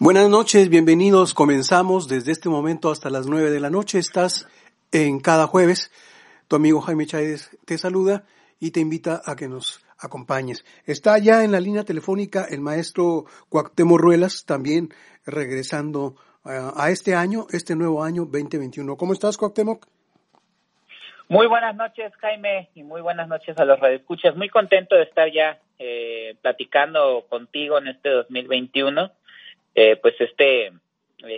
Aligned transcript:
Buenas 0.00 0.28
noches, 0.28 0.70
bienvenidos. 0.70 1.34
Comenzamos 1.34 2.08
desde 2.08 2.32
este 2.32 2.48
momento 2.48 2.90
hasta 2.90 3.10
las 3.10 3.28
nueve 3.28 3.52
de 3.52 3.60
la 3.60 3.70
noche. 3.70 4.00
Estás 4.00 4.48
en 4.90 5.20
cada 5.20 5.46
jueves. 5.46 5.92
Tu 6.48 6.56
amigo 6.56 6.80
Jaime 6.80 7.06
Chávez 7.06 7.56
te 7.64 7.78
saluda 7.78 8.24
y 8.58 8.72
te 8.72 8.80
invita 8.80 9.22
a 9.24 9.36
que 9.36 9.46
nos 9.46 9.86
acompañes. 9.96 10.64
Está 10.84 11.18
ya 11.18 11.44
en 11.44 11.52
la 11.52 11.60
línea 11.60 11.84
telefónica 11.84 12.44
el 12.50 12.60
maestro 12.60 13.26
Cuauhtémoc 13.48 14.00
Ruelas, 14.00 14.44
también 14.44 14.88
regresando 15.24 16.16
a 16.42 16.90
este 16.90 17.14
año, 17.14 17.46
este 17.52 17.76
nuevo 17.76 18.02
año 18.02 18.22
2021. 18.22 18.96
¿Cómo 18.96 19.12
estás, 19.12 19.36
Cuauhtémoc? 19.36 19.86
Muy 21.28 21.46
buenas 21.46 21.76
noches, 21.76 22.12
Jaime, 22.16 22.68
y 22.74 22.82
muy 22.82 23.00
buenas 23.00 23.28
noches 23.28 23.56
a 23.58 23.64
los 23.64 23.78
radioescuchas. 23.78 24.34
Muy 24.34 24.48
contento 24.48 24.96
de 24.96 25.04
estar 25.04 25.30
ya 25.32 25.60
eh, 25.78 26.34
platicando 26.42 27.24
contigo 27.28 27.78
en 27.78 27.86
este 27.86 28.08
2021 28.08 29.12
eh, 29.74 29.96
pues 29.96 30.14
este 30.20 30.66
eh, 30.66 30.72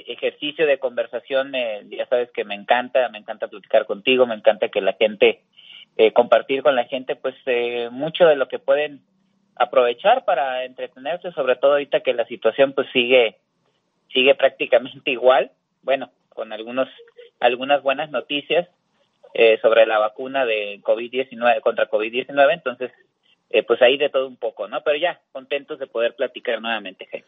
ejercicio 0.07 0.67
de 0.67 0.79
conversación, 0.79 1.53
ya 1.89 2.07
sabes 2.07 2.31
que 2.33 2.45
me 2.45 2.55
encanta, 2.55 3.09
me 3.09 3.19
encanta 3.19 3.49
platicar 3.49 3.87
contigo, 3.87 4.27
me 4.27 4.35
encanta 4.35 4.69
que 4.69 4.81
la 4.81 4.95
gente, 4.95 5.43
eh, 5.97 6.13
compartir 6.13 6.63
con 6.63 6.75
la 6.77 6.85
gente, 6.85 7.17
pues 7.17 7.35
eh, 7.47 7.89
mucho 7.91 8.27
de 8.27 8.37
lo 8.37 8.49
que 8.49 8.59
pueden 8.59 9.01
aprovechar 9.55 10.25
para 10.25 10.65
entretenerse, 10.65 11.33
sobre 11.33 11.57
todo 11.57 11.73
ahorita 11.73 12.01
que 12.01 12.13
la 12.13 12.27
situación 12.27 12.73
pues 12.75 12.87
sigue, 12.93 13.37
sigue 14.13 14.35
prácticamente 14.35 15.11
igual, 15.13 15.51
bueno, 15.83 16.11
con 16.29 16.53
algunos, 16.53 16.89
algunas 17.41 17.83
buenas 17.83 18.11
noticias 18.11 18.69
eh, 19.35 19.59
sobre 19.63 19.87
la 19.87 19.99
vacuna 19.99 20.45
de 20.45 20.80
COVID-19, 20.83 21.61
contra 21.61 21.89
COVID-19, 21.89 22.53
entonces, 22.53 22.93
eh, 23.51 23.63
pues 23.63 23.80
ahí 23.83 23.97
de 23.97 24.09
todo 24.09 24.27
un 24.27 24.37
poco, 24.37 24.69
¿no? 24.69 24.83
Pero 24.83 24.99
ya, 24.99 25.21
contentos 25.33 25.79
de 25.79 25.87
poder 25.87 26.15
platicar 26.15 26.61
nuevamente, 26.61 27.07
Jaime. 27.07 27.27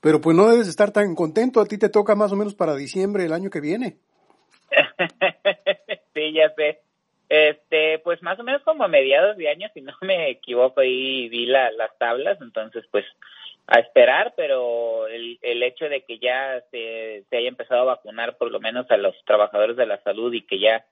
Pero 0.00 0.20
pues 0.20 0.36
no 0.36 0.48
debes 0.48 0.68
estar 0.68 0.92
tan 0.92 1.14
contento, 1.14 1.60
a 1.60 1.66
ti 1.66 1.78
te 1.78 1.88
toca 1.88 2.14
más 2.14 2.32
o 2.32 2.36
menos 2.36 2.54
para 2.54 2.76
diciembre 2.76 3.24
el 3.24 3.32
año 3.32 3.50
que 3.50 3.60
viene. 3.60 3.96
sí, 6.14 6.32
ya 6.32 6.52
sé. 6.54 6.80
Este, 7.28 7.98
pues 7.98 8.22
más 8.22 8.38
o 8.38 8.42
menos 8.42 8.62
como 8.62 8.84
a 8.84 8.88
mediados 8.88 9.36
de 9.36 9.50
año, 9.50 9.68
si 9.74 9.82
no 9.82 9.92
me 10.00 10.30
equivoco, 10.30 10.80
ahí 10.80 11.28
vi 11.28 11.46
la, 11.46 11.70
las 11.72 11.96
tablas, 11.98 12.38
entonces 12.40 12.84
pues 12.90 13.04
a 13.66 13.80
esperar, 13.80 14.32
pero 14.34 15.06
el, 15.08 15.38
el 15.42 15.62
hecho 15.62 15.90
de 15.90 16.02
que 16.04 16.18
ya 16.18 16.62
se, 16.70 17.24
se 17.28 17.36
haya 17.36 17.48
empezado 17.48 17.82
a 17.82 17.96
vacunar 17.96 18.38
por 18.38 18.50
lo 18.50 18.60
menos 18.60 18.90
a 18.90 18.96
los 18.96 19.14
trabajadores 19.26 19.76
de 19.76 19.84
la 19.84 20.02
salud 20.02 20.32
y 20.32 20.40
que 20.40 20.58
ya 20.58 20.86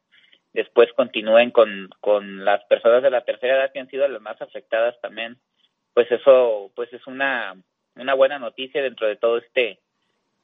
después 0.52 0.92
continúen 0.92 1.52
con, 1.52 1.88
con 2.00 2.44
las 2.44 2.62
personas 2.64 3.02
de 3.02 3.10
la 3.10 3.22
tercera 3.22 3.56
edad 3.56 3.72
que 3.72 3.80
han 3.80 3.88
sido 3.88 4.06
las 4.06 4.20
más 4.20 4.40
afectadas 4.42 5.00
también, 5.00 5.38
pues 5.94 6.10
eso 6.12 6.70
pues 6.74 6.92
es 6.92 7.06
una 7.06 7.56
una 7.96 8.14
buena 8.14 8.38
noticia 8.38 8.82
dentro 8.82 9.06
de 9.06 9.16
todo 9.16 9.38
este 9.38 9.80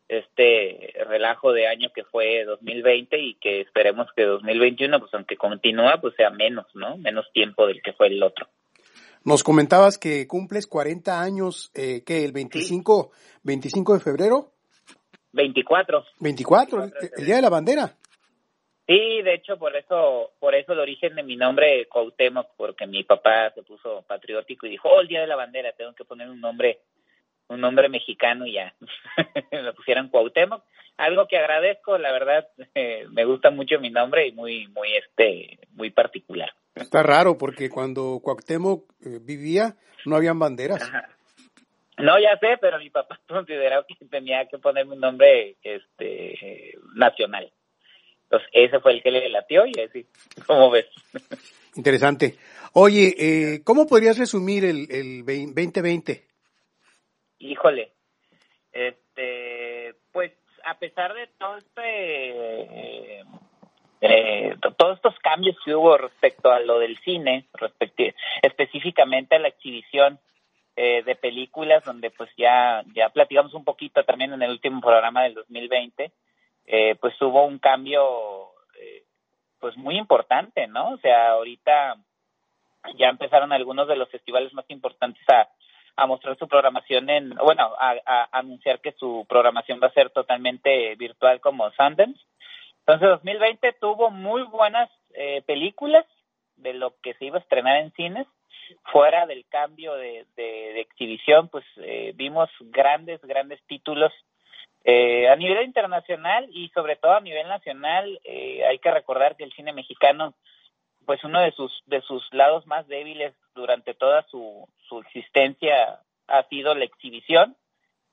este 0.08 0.92
relajo 1.06 1.52
de 1.52 1.66
año 1.66 1.90
que 1.94 2.04
fue 2.04 2.44
2020 2.44 3.18
y 3.18 3.34
que 3.36 3.62
esperemos 3.62 4.08
que 4.14 4.24
2021, 4.24 5.00
pues 5.00 5.14
aunque 5.14 5.36
continúa, 5.36 6.00
pues 6.00 6.14
sea 6.16 6.28
menos, 6.28 6.66
¿no? 6.74 6.98
Menos 6.98 7.30
tiempo 7.32 7.66
del 7.66 7.80
que 7.80 7.94
fue 7.94 8.08
el 8.08 8.22
otro. 8.22 8.46
Nos 9.24 9.42
comentabas 9.42 9.98
que 9.98 10.26
cumples 10.26 10.66
40 10.66 11.22
años, 11.22 11.70
eh, 11.74 12.02
¿qué? 12.04 12.24
¿El 12.24 12.32
25, 12.32 13.12
sí. 13.14 13.38
25 13.44 13.94
de 13.94 14.00
febrero? 14.00 14.52
24. 15.32 16.04
24, 16.20 16.78
24 16.78 17.00
el, 17.00 17.10
el 17.20 17.26
Día 17.26 17.36
de 17.36 17.42
la 17.42 17.48
Bandera. 17.48 17.96
Sí, 18.86 19.22
de 19.22 19.34
hecho, 19.34 19.56
por 19.58 19.76
eso, 19.76 20.32
por 20.40 20.54
eso 20.54 20.72
el 20.72 20.80
origen 20.80 21.14
de 21.14 21.22
mi 21.22 21.36
nombre 21.36 21.86
Cuauhtémoc, 21.88 22.48
porque 22.56 22.86
mi 22.86 23.04
papá 23.04 23.50
se 23.54 23.62
puso 23.62 24.02
patriótico 24.02 24.66
y 24.66 24.70
dijo, 24.70 24.88
oh, 24.88 25.00
el 25.00 25.08
Día 25.08 25.20
de 25.20 25.28
la 25.28 25.36
Bandera, 25.36 25.72
tengo 25.72 25.94
que 25.94 26.04
poner 26.04 26.28
un 26.28 26.40
nombre 26.40 26.80
un 27.48 27.60
nombre 27.60 27.88
mexicano 27.88 28.46
y 28.46 28.54
ya. 28.54 28.74
Me 29.52 29.72
pusieron 29.72 30.08
Cuauhtémoc. 30.08 30.64
Algo 30.96 31.26
que 31.26 31.38
agradezco 31.38 31.96
la 31.98 32.12
verdad 32.12 32.46
eh, 32.74 33.06
me 33.10 33.24
gusta 33.24 33.50
mucho 33.50 33.80
mi 33.80 33.90
nombre 33.90 34.28
y 34.28 34.32
muy 34.32 34.68
muy 34.68 34.94
este 34.94 35.58
muy 35.72 35.90
particular. 35.90 36.52
Está 36.74 37.02
raro 37.02 37.38
porque 37.38 37.70
cuando 37.70 38.20
Cuauhtémoc 38.22 38.84
eh, 39.04 39.18
vivía 39.20 39.74
no 40.04 40.16
habían 40.16 40.38
banderas. 40.38 40.82
Ajá. 40.82 41.08
no 41.98 42.18
ya 42.20 42.36
sé 42.38 42.58
pero 42.60 42.78
mi 42.78 42.90
papá 42.90 43.18
consideró 43.28 43.84
que 43.86 43.94
tenía 44.06 44.46
que 44.48 44.58
ponerme 44.58 44.94
un 44.94 45.00
nombre 45.00 45.56
este 45.62 46.74
nacional. 46.94 47.50
Entonces 48.24 48.48
ese 48.52 48.80
fue 48.80 48.92
el 48.92 49.02
que 49.02 49.10
le 49.10 49.28
latió 49.30 49.64
y 49.66 49.80
así 49.80 50.06
como 50.46 50.70
ves. 50.70 50.86
Interesante. 51.74 52.36
Oye 52.74 53.14
eh, 53.18 53.62
cómo 53.64 53.86
podrías 53.86 54.18
resumir 54.18 54.64
el 54.66 54.86
el 54.90 55.24
2020 55.24 56.31
híjole, 57.42 57.92
este, 58.72 59.94
pues 60.12 60.32
a 60.64 60.78
pesar 60.78 61.12
de 61.14 61.26
todo 61.38 61.56
este, 61.56 63.20
eh, 63.20 63.24
eh, 64.00 64.56
todos 64.76 64.96
estos 64.96 65.18
cambios 65.20 65.56
que 65.64 65.74
hubo 65.74 65.96
respecto 65.96 66.50
a 66.50 66.60
lo 66.60 66.78
del 66.78 66.98
cine, 67.00 67.46
respecto, 67.54 68.02
específicamente 68.42 69.36
a 69.36 69.38
la 69.38 69.48
exhibición 69.48 70.18
eh, 70.76 71.02
de 71.04 71.14
películas, 71.14 71.84
donde 71.84 72.10
pues 72.10 72.30
ya, 72.36 72.82
ya 72.94 73.10
platicamos 73.10 73.54
un 73.54 73.64
poquito 73.64 74.04
también 74.04 74.32
en 74.32 74.42
el 74.42 74.50
último 74.50 74.80
programa 74.80 75.22
del 75.22 75.34
2020, 75.34 76.12
eh, 76.66 76.94
pues 77.00 77.20
hubo 77.20 77.44
un 77.44 77.58
cambio 77.58 78.48
pues 79.60 79.76
muy 79.76 79.96
importante, 79.96 80.66
¿no? 80.66 80.90
O 80.90 80.98
sea, 80.98 81.30
ahorita 81.30 81.96
ya 82.96 83.08
empezaron 83.08 83.52
algunos 83.52 83.86
de 83.86 83.94
los 83.94 84.08
festivales 84.10 84.52
más 84.52 84.64
importantes 84.68 85.22
a, 85.28 85.48
a 85.96 86.06
mostrar 86.06 86.36
su 86.38 86.48
programación 86.48 87.10
en, 87.10 87.30
bueno, 87.30 87.74
a, 87.78 87.94
a, 88.04 88.28
anunciar 88.32 88.80
que 88.80 88.92
su 88.92 89.26
programación 89.28 89.80
va 89.82 89.88
a 89.88 89.92
ser 89.92 90.10
totalmente 90.10 90.94
virtual 90.96 91.40
como 91.40 91.70
Sundance. 91.72 92.20
Entonces 92.80 93.08
2020 93.08 93.72
tuvo 93.74 94.10
muy 94.10 94.42
buenas 94.42 94.90
eh, 95.14 95.42
películas 95.46 96.04
de 96.56 96.74
lo 96.74 96.94
que 97.02 97.14
se 97.14 97.26
iba 97.26 97.38
a 97.38 97.40
estrenar 97.40 97.78
en 97.78 97.92
cines. 97.92 98.26
Fuera 98.90 99.26
del 99.26 99.44
cambio 99.48 99.94
de, 99.94 100.24
de, 100.36 100.80
exhibición, 100.80 101.48
pues 101.48 101.64
eh, 101.76 102.12
vimos 102.14 102.48
grandes, 102.60 103.20
grandes 103.20 103.60
títulos 103.66 104.12
eh, 104.84 105.28
a 105.28 105.36
nivel 105.36 105.64
internacional 105.64 106.48
y 106.50 106.68
sobre 106.70 106.96
todo 106.96 107.12
a 107.12 107.20
nivel 107.20 107.46
nacional. 107.48 108.18
Eh, 108.24 108.64
hay 108.64 108.78
que 108.78 108.90
recordar 108.90 109.36
que 109.36 109.44
el 109.44 109.52
cine 109.52 109.72
mexicano 109.72 110.34
pues 111.04 111.22
uno 111.24 111.40
de 111.40 111.52
sus 111.52 111.72
de 111.86 112.00
sus 112.02 112.22
lados 112.32 112.66
más 112.66 112.86
débiles 112.86 113.34
durante 113.54 113.94
toda 113.94 114.22
su, 114.28 114.68
su 114.88 115.00
existencia 115.00 116.00
ha 116.28 116.42
sido 116.48 116.74
la 116.74 116.84
exhibición 116.84 117.56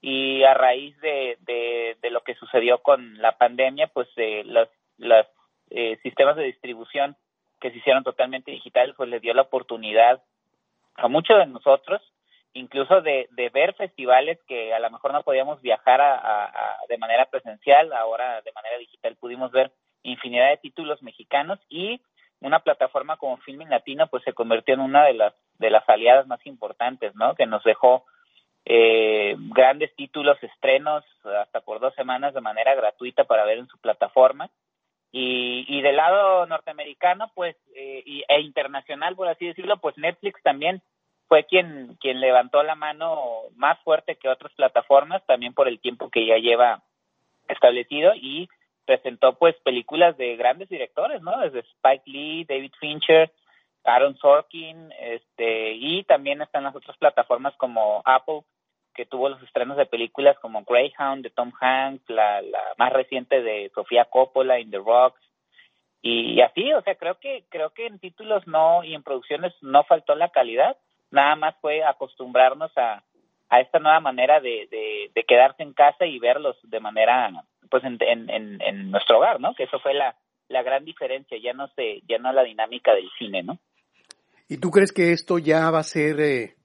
y 0.02 0.44
a 0.44 0.54
raíz 0.54 1.00
de, 1.02 1.38
de, 1.42 2.10
lo 2.10 2.22
que 2.22 2.36
sucedió 2.36 2.80
con 2.80 3.18
la 3.18 3.38
pandemia 3.38 3.88
pues 3.88 4.08
eh, 4.16 4.44
los, 4.46 4.70
los 4.98 5.26
eh, 5.70 5.98
sistemas 6.02 6.36
de 6.36 6.46
distribución 6.46 7.16
que 7.60 7.72
se 7.72 7.78
hicieron 7.78 8.04
totalmente 8.04 8.52
digitales 8.52 8.96
pues 8.96 9.10
le 9.10 9.20
dio 9.20 9.34
la 9.34 9.44
oportunidad 9.44 10.24
a 10.96 11.08
muchos 11.08 11.38
de 11.38 11.48
nosotros 11.48 12.02
incluso 12.54 13.02
de, 13.02 13.28
de 13.32 13.50
ver 13.50 13.76
festivales 13.76 14.40
que 14.48 14.74
a 14.74 14.80
lo 14.80 14.90
mejor 14.90 15.14
no 15.14 15.24
podíamos 15.24 15.62
viajar 15.62 16.02
a 16.02 16.78
de 16.88 16.98
manera 16.98 17.26
presencial 17.26 17.94
ahora 17.94 18.42
de 18.42 18.52
manera 18.54 18.78
digital 18.78 19.16
pudimos 19.18 19.52
ver 19.52 19.72
infinidad 20.04 20.50
de 20.50 20.58
títulos 20.58 21.02
mexicanos 21.04 21.60
y 21.70 22.02
una 22.42 22.60
plataforma 22.60 23.18
como 23.18 23.38
Filming 23.38 23.70
Latino 23.70 24.08
pues 24.08 24.24
se 24.24 24.34
convirtió 24.34 24.74
en 24.74 24.82
una 24.82 25.06
de 25.06 25.14
las 25.14 25.34
de 25.58 25.70
las 25.70 25.88
aliadas 25.90 26.26
más 26.28 26.46
importantes, 26.46 27.14
¿no? 27.16 27.36
Que 27.36 27.46
nos 27.46 27.64
dejó 27.64 28.06
eh, 28.66 29.36
grandes 29.38 29.94
títulos, 29.96 30.42
estrenos 30.42 31.04
hasta 31.42 31.62
por 31.62 31.80
dos 31.80 31.94
semanas 31.96 32.34
de 32.34 32.42
manera 32.42 32.76
gratuita 32.76 33.26
para 33.26 33.46
ver 33.46 33.58
en 33.60 33.68
su 33.68 33.78
plataforma. 33.80 34.50
Y, 35.12 35.66
y 35.68 35.82
del 35.82 35.98
lado 35.98 36.46
norteamericano, 36.46 37.32
pues, 37.34 37.56
eh, 37.76 38.04
y, 38.06 38.24
e 38.28 38.42
internacional, 38.42 39.16
por 39.16 39.28
así 39.28 39.48
decirlo, 39.48 39.78
pues 39.78 39.98
Netflix 39.98 40.42
también 40.44 40.84
fue 41.28 41.46
quien, 41.46 41.98
quien 42.00 42.22
levantó 42.22 42.62
la 42.62 42.76
mano 42.76 43.44
más 43.56 43.80
fuerte 43.80 44.18
que 44.18 44.30
otras 44.30 44.54
plataformas, 44.54 45.26
también 45.26 45.54
por 45.54 45.68
el 45.68 45.80
tiempo 45.80 46.10
que 46.10 46.26
ya 46.26 46.38
lleva 46.38 46.84
establecido 47.48 48.14
y 48.16 48.50
presentó 48.90 49.38
pues 49.38 49.56
películas 49.58 50.18
de 50.18 50.36
grandes 50.36 50.68
directores, 50.68 51.22
¿no? 51.22 51.40
Desde 51.42 51.60
Spike 51.60 52.06
Lee, 52.08 52.44
David 52.50 52.72
Fincher, 52.80 53.32
Aaron 53.84 54.18
Sorkin, 54.18 54.92
este, 55.00 55.74
y 55.74 56.04
también 56.06 56.42
están 56.42 56.64
las 56.64 56.76
otras 56.76 56.98
plataformas 56.98 57.56
como 57.58 58.02
Apple, 58.04 58.42
que 58.96 59.06
tuvo 59.06 59.30
los 59.30 59.44
estrenos 59.44 59.78
de 59.78 59.86
películas 59.86 60.40
como 60.40 60.64
Greyhound 60.64 61.22
de 61.22 61.30
Tom 61.30 61.52
Hanks, 61.62 62.10
la, 62.10 62.42
la 62.42 62.64
más 62.80 62.92
reciente 62.92 63.44
de 63.44 63.70
Sofía 63.76 64.06
Coppola, 64.06 64.60
In 64.60 64.72
the 64.72 64.80
Rocks, 64.80 65.22
y 66.02 66.42
así, 66.42 66.74
o 66.74 66.82
sea, 66.82 66.96
creo 66.96 67.20
que 67.20 67.44
creo 67.50 67.70
que 67.70 67.86
en 67.86 68.00
títulos 68.00 68.48
no 68.48 68.84
y 68.84 68.96
en 68.96 69.04
producciones 69.04 69.54
no 69.62 69.84
faltó 69.84 70.16
la 70.16 70.30
calidad, 70.30 70.78
nada 71.12 71.36
más 71.36 71.56
fue 71.62 71.84
acostumbrarnos 71.84 72.76
a, 72.76 73.04
a 73.50 73.60
esta 73.60 73.78
nueva 73.78 74.00
manera 74.00 74.40
de, 74.40 74.68
de, 74.72 75.12
de 75.14 75.24
quedarse 75.26 75.62
en 75.62 75.74
casa 75.74 76.08
y 76.08 76.18
verlos 76.18 76.58
de 76.64 76.80
manera 76.80 77.30
pues 77.70 77.84
en, 77.84 77.98
en, 78.02 78.62
en, 78.62 78.92
nuestro 78.92 79.18
hogar, 79.18 79.40
¿no? 79.40 79.54
Que 79.56 79.64
eso 79.64 79.80
fue 79.80 79.94
la, 79.94 80.16
la 80.48 80.64
gran 80.64 80.86
diferencia, 80.86 81.38
ya 81.42 81.54
no 81.54 81.68
sé, 81.70 82.02
ya 82.08 82.18
no 82.18 82.32
la 82.32 82.44
dinámica 82.44 82.94
del 82.94 83.10
cine, 83.18 83.44
¿no? 83.44 83.60
¿Y 84.48 84.58
tú 84.58 84.72
crees 84.72 84.92
que 84.92 85.12
esto 85.12 85.38
ya 85.38 85.70
va 85.70 85.80
a 85.80 85.84
ser 85.84 86.20
eh, 86.20 86.56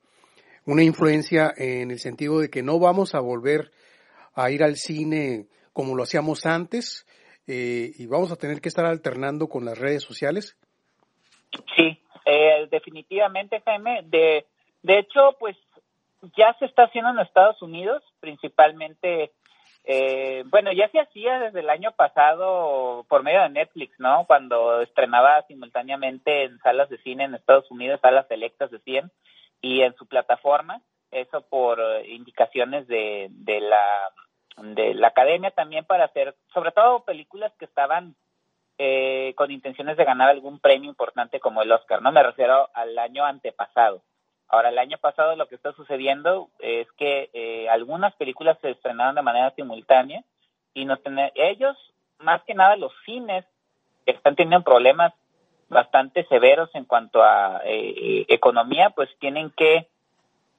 una 0.64 0.82
influencia 0.82 1.52
en 1.56 1.90
el 1.90 1.98
sentido 1.98 2.40
de 2.40 2.50
que 2.50 2.62
no 2.62 2.78
vamos 2.78 3.14
a 3.14 3.20
volver 3.20 3.70
a 4.34 4.50
ir 4.50 4.62
al 4.62 4.76
cine 4.76 5.46
como 5.72 5.94
lo 5.94 6.04
hacíamos 6.04 6.46
antes 6.46 7.06
eh, 7.46 7.92
y 7.98 8.06
vamos 8.06 8.32
a 8.32 8.36
tener 8.36 8.60
que 8.60 8.68
estar 8.68 8.86
alternando 8.86 9.48
con 9.48 9.64
las 9.64 9.78
redes 9.78 10.02
sociales. 10.02 10.56
Sí, 11.76 12.00
eh, 12.24 12.66
definitivamente, 12.70 13.60
Jaime. 13.64 14.02
De, 14.04 14.46
de 14.82 14.98
hecho, 14.98 15.36
pues 15.38 15.56
ya 16.36 16.54
se 16.58 16.64
está 16.64 16.84
haciendo 16.84 17.10
en 17.10 17.18
Estados 17.18 17.60
Unidos, 17.60 18.02
principalmente, 18.20 19.32
eh, 19.84 20.44
bueno, 20.46 20.72
ya 20.72 20.88
se 20.88 21.00
hacía 21.00 21.38
desde 21.38 21.60
el 21.60 21.70
año 21.70 21.92
pasado 21.92 23.04
por 23.08 23.22
medio 23.22 23.42
de 23.42 23.50
Netflix, 23.50 23.98
¿no? 23.98 24.24
Cuando 24.26 24.80
estrenaba 24.80 25.42
simultáneamente 25.46 26.44
en 26.44 26.58
salas 26.60 26.88
de 26.88 26.98
cine 26.98 27.24
en 27.24 27.34
Estados 27.34 27.70
Unidos, 27.70 28.00
salas 28.00 28.26
selectas 28.28 28.70
de 28.70 28.78
100, 28.80 29.10
y 29.60 29.82
en 29.82 29.94
su 29.96 30.06
plataforma, 30.06 30.82
eso 31.10 31.42
por 31.42 31.80
indicaciones 32.06 32.86
de, 32.88 33.28
de 33.30 33.60
la 33.60 33.82
de 34.56 34.94
la 34.94 35.08
academia 35.08 35.50
también 35.50 35.84
para 35.84 36.04
hacer, 36.04 36.36
sobre 36.52 36.70
todo 36.72 37.04
películas 37.04 37.52
que 37.58 37.64
estaban 37.64 38.14
eh, 38.78 39.34
con 39.36 39.50
intenciones 39.50 39.96
de 39.96 40.04
ganar 40.04 40.30
algún 40.30 40.58
premio 40.58 40.90
importante 40.90 41.40
como 41.40 41.62
el 41.62 41.72
Oscar, 41.72 42.02
¿no? 42.02 42.12
Me 42.12 42.22
refiero 42.22 42.68
al 42.74 42.98
año 42.98 43.24
antepasado. 43.24 44.02
Ahora, 44.48 44.68
el 44.68 44.78
año 44.78 44.98
pasado 44.98 45.36
lo 45.36 45.46
que 45.46 45.54
está 45.54 45.72
sucediendo 45.72 46.48
es 46.58 46.90
que 46.92 47.30
eh, 47.32 47.68
algunas 47.68 48.14
películas 48.14 48.58
se 48.60 48.70
estrenaron 48.70 49.14
de 49.14 49.22
manera 49.22 49.50
simultánea 49.56 50.22
y 50.74 50.84
no 50.84 50.96
tener, 50.98 51.32
ellos, 51.34 51.76
más 52.18 52.42
que 52.44 52.54
nada 52.54 52.76
los 52.76 52.92
cines, 53.04 53.44
que 54.04 54.12
están 54.12 54.36
teniendo 54.36 54.64
problemas 54.64 55.12
bastante 55.68 56.24
severos 56.26 56.70
en 56.74 56.84
cuanto 56.84 57.22
a 57.22 57.62
eh, 57.64 58.26
economía, 58.28 58.90
pues 58.90 59.08
tienen 59.18 59.50
que 59.50 59.88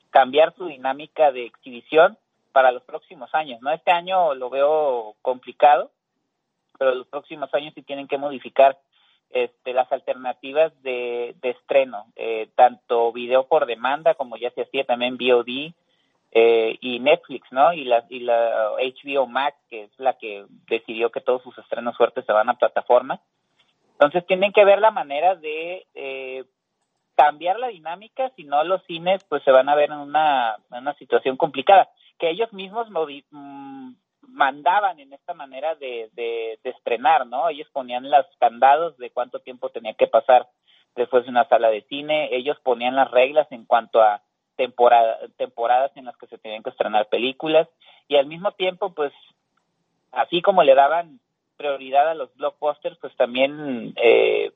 cambiar 0.09 0.53
su 0.55 0.65
dinámica 0.65 1.31
de 1.31 1.45
exhibición 1.45 2.17
para 2.51 2.71
los 2.71 2.83
próximos 2.83 3.33
años, 3.35 3.61
¿no? 3.61 3.71
Este 3.71 3.91
año 3.91 4.33
lo 4.33 4.49
veo 4.49 5.15
complicado, 5.21 5.91
pero 6.79 6.95
los 6.95 7.07
próximos 7.07 7.53
años 7.53 7.73
sí 7.75 7.81
tienen 7.81 8.07
que 8.07 8.17
modificar 8.17 8.77
este, 9.29 9.73
las 9.73 9.91
alternativas 9.91 10.71
de, 10.81 11.35
estreno, 11.41 12.05
eh, 12.15 12.49
tanto 12.55 13.11
video 13.11 13.47
por 13.47 13.65
demanda 13.65 14.13
como 14.15 14.37
ya 14.37 14.51
se 14.51 14.61
hacía 14.61 14.85
también 14.85 15.17
VOD 15.17 15.73
eh, 16.31 16.77
y 16.81 16.99
Netflix, 16.99 17.51
¿no? 17.51 17.73
Y 17.73 17.85
la, 17.85 18.05
y 18.09 18.19
la 18.19 18.71
HBO 18.77 19.27
Max, 19.27 19.57
que 19.69 19.83
es 19.83 19.91
la 19.99 20.17
que 20.17 20.45
decidió 20.67 21.09
que 21.09 21.21
todos 21.21 21.41
sus 21.43 21.57
estrenos 21.57 21.95
fuertes 21.97 22.25
se 22.25 22.33
van 22.33 22.49
a 22.49 22.57
plataforma. 22.57 23.19
Entonces 23.93 24.25
tienen 24.25 24.51
que 24.51 24.65
ver 24.65 24.79
la 24.79 24.91
manera 24.91 25.35
de 25.35 25.85
eh, 25.95 26.43
cambiar 27.15 27.59
la 27.59 27.67
dinámica, 27.67 28.31
si 28.35 28.43
no 28.43 28.63
los 28.63 28.83
cines 28.83 29.23
pues 29.29 29.43
se 29.43 29.51
van 29.51 29.69
a 29.69 29.75
ver 29.75 29.91
en 29.91 29.99
una, 29.99 30.57
una 30.69 30.93
situación 30.95 31.37
complicada 31.37 31.89
que 32.19 32.29
ellos 32.29 32.51
mismos 32.53 32.89
mm, 32.89 33.74
mandaban 34.35 34.99
en 34.99 35.13
esta 35.13 35.33
manera 35.33 35.75
de, 35.75 36.09
de, 36.13 36.59
estrenar, 36.63 37.25
¿no? 37.25 37.47
Ellos 37.47 37.67
ponían 37.71 38.09
los 38.09 38.25
candados 38.37 38.97
de 38.97 39.09
cuánto 39.09 39.39
tiempo 39.39 39.69
tenía 39.69 39.93
que 39.93 40.07
pasar 40.07 40.47
después 40.95 41.23
de 41.23 41.31
una 41.31 41.47
sala 41.47 41.69
de 41.69 41.83
cine, 41.83 42.29
ellos 42.35 42.57
ponían 42.61 42.95
las 42.95 43.09
reglas 43.11 43.47
en 43.51 43.65
cuanto 43.65 44.01
a 44.01 44.21
temporada, 44.57 45.19
temporadas 45.37 45.91
en 45.95 46.05
las 46.05 46.17
que 46.17 46.27
se 46.27 46.37
tenían 46.37 46.63
que 46.63 46.69
estrenar 46.69 47.07
películas 47.07 47.67
y 48.07 48.17
al 48.17 48.27
mismo 48.27 48.51
tiempo, 48.51 48.93
pues, 48.93 49.13
así 50.11 50.41
como 50.41 50.63
le 50.63 50.75
daban 50.75 51.19
prioridad 51.57 52.09
a 52.09 52.15
los 52.15 52.35
blockbusters, 52.35 52.97
pues 52.97 53.15
también 53.15 53.93
eh, 53.95 54.51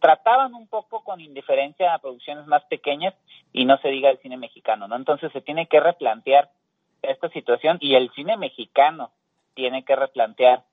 trataban 0.00 0.54
un 0.54 0.66
poco 0.66 1.04
con 1.04 1.20
indiferencia 1.20 1.94
a 1.94 1.98
producciones 1.98 2.46
más 2.46 2.64
pequeñas 2.64 3.14
y 3.52 3.64
no 3.64 3.78
se 3.78 3.88
diga 3.88 4.10
el 4.10 4.18
cine 4.18 4.36
mexicano, 4.36 4.88
¿no? 4.88 4.96
Entonces 4.96 5.32
se 5.32 5.40
tiene 5.40 5.66
que 5.66 5.80
replantear 5.80 6.50
esta 7.10 7.28
situación 7.30 7.78
y 7.80 7.94
el 7.94 8.10
cine 8.12 8.36
mexicano 8.36 9.12
tiene 9.54 9.84
que 9.84 9.96
replantear 9.96 10.64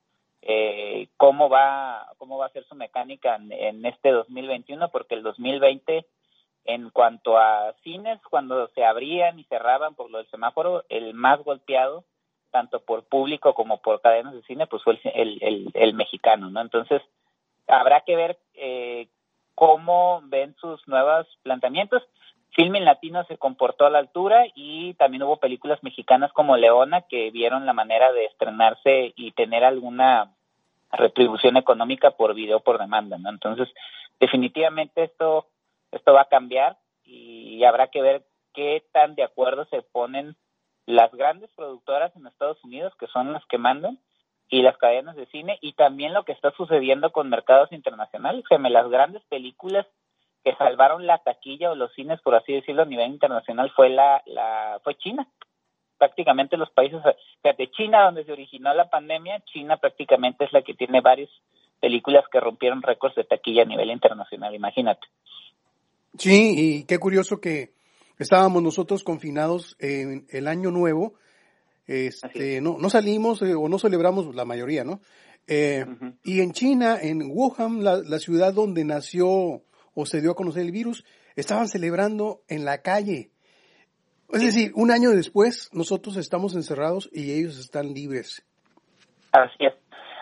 eh, 0.42 1.08
cómo 1.18 1.50
va 1.50 2.08
cómo 2.18 2.38
va 2.38 2.48
a 2.48 2.52
ser 2.52 2.66
su 2.66 2.76
mecánica 2.76 3.36
en, 3.36 3.86
este 3.86 4.12
2021 4.12 4.90
porque 4.90 5.16
el 5.16 5.22
2020 5.22 6.06
en 6.66 6.90
cuanto 6.90 7.38
a 7.38 7.74
cines 7.84 8.20
cuando 8.30 8.68
se 8.70 8.84
abrían 8.84 9.38
y 9.38 9.44
cerraban 9.46 9.94
por 9.94 10.10
lo 10.10 10.18
del 10.18 10.30
semáforo 10.30 10.84
el 10.90 11.14
más 11.14 11.44
golpeado 11.44 12.06
tanto 12.50 12.80
por 12.82 13.04
público 13.04 13.54
como 13.54 13.82
por 13.82 14.02
cadenas 14.02 14.34
de 14.34 14.42
cine 14.44 14.66
pues 14.66 14.84
fue 14.84 15.00
el, 15.14 15.38
el, 15.42 15.70
el, 15.76 15.94
mexicano 15.94 16.50
no 16.50 16.60
entonces 16.62 17.04
habrá 17.68 18.02
que 18.02 18.16
ver 18.16 18.40
eh, 18.56 19.08
cómo 19.54 20.22
ven 20.24 20.56
sus 20.60 20.88
nuevos 20.88 21.28
planteamientos 21.44 22.02
Filmin 22.52 22.86
Latino 22.86 23.24
se 23.26 23.38
comportó 23.38 23.86
a 23.86 23.90
la 23.90 24.00
altura 24.00 24.46
y 24.56 24.94
también 24.96 25.24
hubo 25.24 25.38
películas 25.38 25.82
mexicanas 25.84 26.34
como 26.34 26.58
Leona 26.58 27.02
que 27.02 27.32
vieron 27.32 27.66
la 27.66 27.74
manera 27.74 28.12
de 28.12 28.26
estrenarse 28.26 29.14
y 29.16 29.32
tener 29.32 29.64
alguna 29.64 30.32
retribución 30.92 31.56
económica 31.58 32.12
por 32.12 32.34
video 32.34 32.60
por 32.60 32.78
demanda, 32.78 33.18
¿no? 33.18 33.30
Entonces, 33.30 33.70
definitivamente 34.20 35.04
esto 35.04 35.48
esto 35.92 36.14
va 36.14 36.22
a 36.22 36.30
cambiar 36.30 36.78
y 37.04 37.64
habrá 37.64 37.88
que 37.88 38.02
ver 38.02 38.24
qué 38.54 38.84
tan 38.92 39.16
de 39.16 39.24
acuerdo 39.24 39.66
se 39.66 39.82
ponen 39.82 40.36
las 40.86 41.12
grandes 41.14 41.50
productoras 41.56 42.16
en 42.16 42.28
Estados 42.28 42.64
Unidos, 42.64 42.94
que 43.00 43.08
son 43.08 43.34
las 43.34 43.46
que 43.46 43.58
mandan, 43.58 44.00
y 44.50 44.62
las 44.62 44.78
cadenas 44.78 45.16
de 45.16 45.26
cine, 45.28 45.58
y 45.62 45.74
también 45.74 46.14
lo 46.14 46.26
que 46.26 46.34
está 46.34 46.52
sucediendo 46.52 47.12
con 47.12 47.30
mercados 47.30 47.72
internacionales, 47.72 48.44
que 48.50 48.58
las 48.58 48.90
grandes 48.90 49.24
películas 49.30 49.88
que 50.44 50.56
salvaron 50.56 51.06
la 51.06 51.20
taquilla 51.20 51.72
o 51.72 51.76
los 51.76 51.94
cines, 51.94 52.20
por 52.22 52.36
así 52.36 52.54
decirlo, 52.54 52.84
a 52.84 52.86
nivel 52.86 53.12
internacional 53.12 53.72
fue 53.76 53.90
la, 53.90 54.22
la 54.26 54.80
fue 54.84 54.96
China. 54.96 55.28
Prácticamente 55.98 56.58
los 56.58 56.72
países, 56.72 57.00
fíjate, 57.44 57.70
China, 57.72 58.06
donde 58.06 58.26
se 58.26 58.32
originó 58.32 58.74
la 58.74 58.90
pandemia, 58.90 59.44
China 59.46 59.78
prácticamente 59.78 60.46
es 60.46 60.54
la 60.54 60.64
que 60.64 60.74
tiene 60.74 61.00
varias 61.00 61.30
películas 61.80 62.26
que 62.32 62.40
rompieron 62.40 62.82
récords 62.82 63.16
de 63.16 63.24
taquilla 63.24 63.64
a 63.64 63.66
nivel 63.66 63.92
internacional, 63.92 64.56
imagínate. 64.56 65.08
Sí, 66.18 66.54
y 66.58 66.86
qué 66.86 66.98
curioso 66.98 67.40
que 67.40 67.74
estábamos 68.18 68.64
nosotros 68.64 69.04
confinados 69.04 69.76
en 69.80 70.26
el 70.32 70.48
año 70.48 70.72
nuevo, 70.72 71.14
este, 71.86 72.62
no, 72.62 72.78
no 72.80 72.90
salimos 72.90 73.42
eh, 73.42 73.54
o 73.54 73.70
no 73.70 73.78
celebramos 73.78 74.34
la 74.36 74.46
mayoría, 74.46 74.84
¿no? 74.84 75.02
Eh, 75.48 75.86
y 76.24 76.42
en 76.42 76.52
China, 76.52 76.98
en 77.02 77.22
Wuhan, 77.32 77.84
la, 77.84 77.98
la 77.98 78.20
ciudad 78.20 78.54
donde 78.54 78.86
nació 78.86 79.64
o 79.94 80.06
se 80.06 80.22
dio 80.22 80.32
a 80.32 80.36
conocer 80.36 80.64
el 80.64 80.72
virus, 80.72 81.06
estaban 81.36 81.68
celebrando 81.68 82.42
en 82.48 82.66
la 82.66 82.82
calle. 82.82 83.32
Es 84.32 84.42
decir, 84.42 84.72
un 84.76 84.92
año 84.92 85.10
después 85.10 85.70
nosotros 85.74 86.16
estamos 86.16 86.56
encerrados 86.56 87.10
y 87.12 87.38
ellos 87.38 87.60
están 87.60 87.94
libres. 87.94 88.46
Así 89.32 89.66
es. 89.66 89.74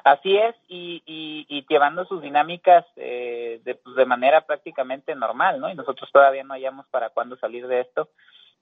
Así 0.04 0.38
es, 0.38 0.56
y, 0.68 1.04
y, 1.06 1.66
llevando 1.70 2.06
sus 2.06 2.22
dinámicas 2.22 2.86
eh, 2.96 3.60
de, 3.64 3.76
pues, 3.76 3.96
de 3.96 4.06
manera 4.06 4.42
prácticamente 4.42 5.14
normal, 5.14 5.60
¿no? 5.60 5.70
Y 5.70 5.76
nosotros 5.76 6.10
todavía 6.12 6.44
no 6.44 6.54
hayamos 6.54 6.88
para 6.88 7.10
cuándo 7.10 7.36
salir 7.38 7.68
de 7.68 7.82
esto. 7.82 8.10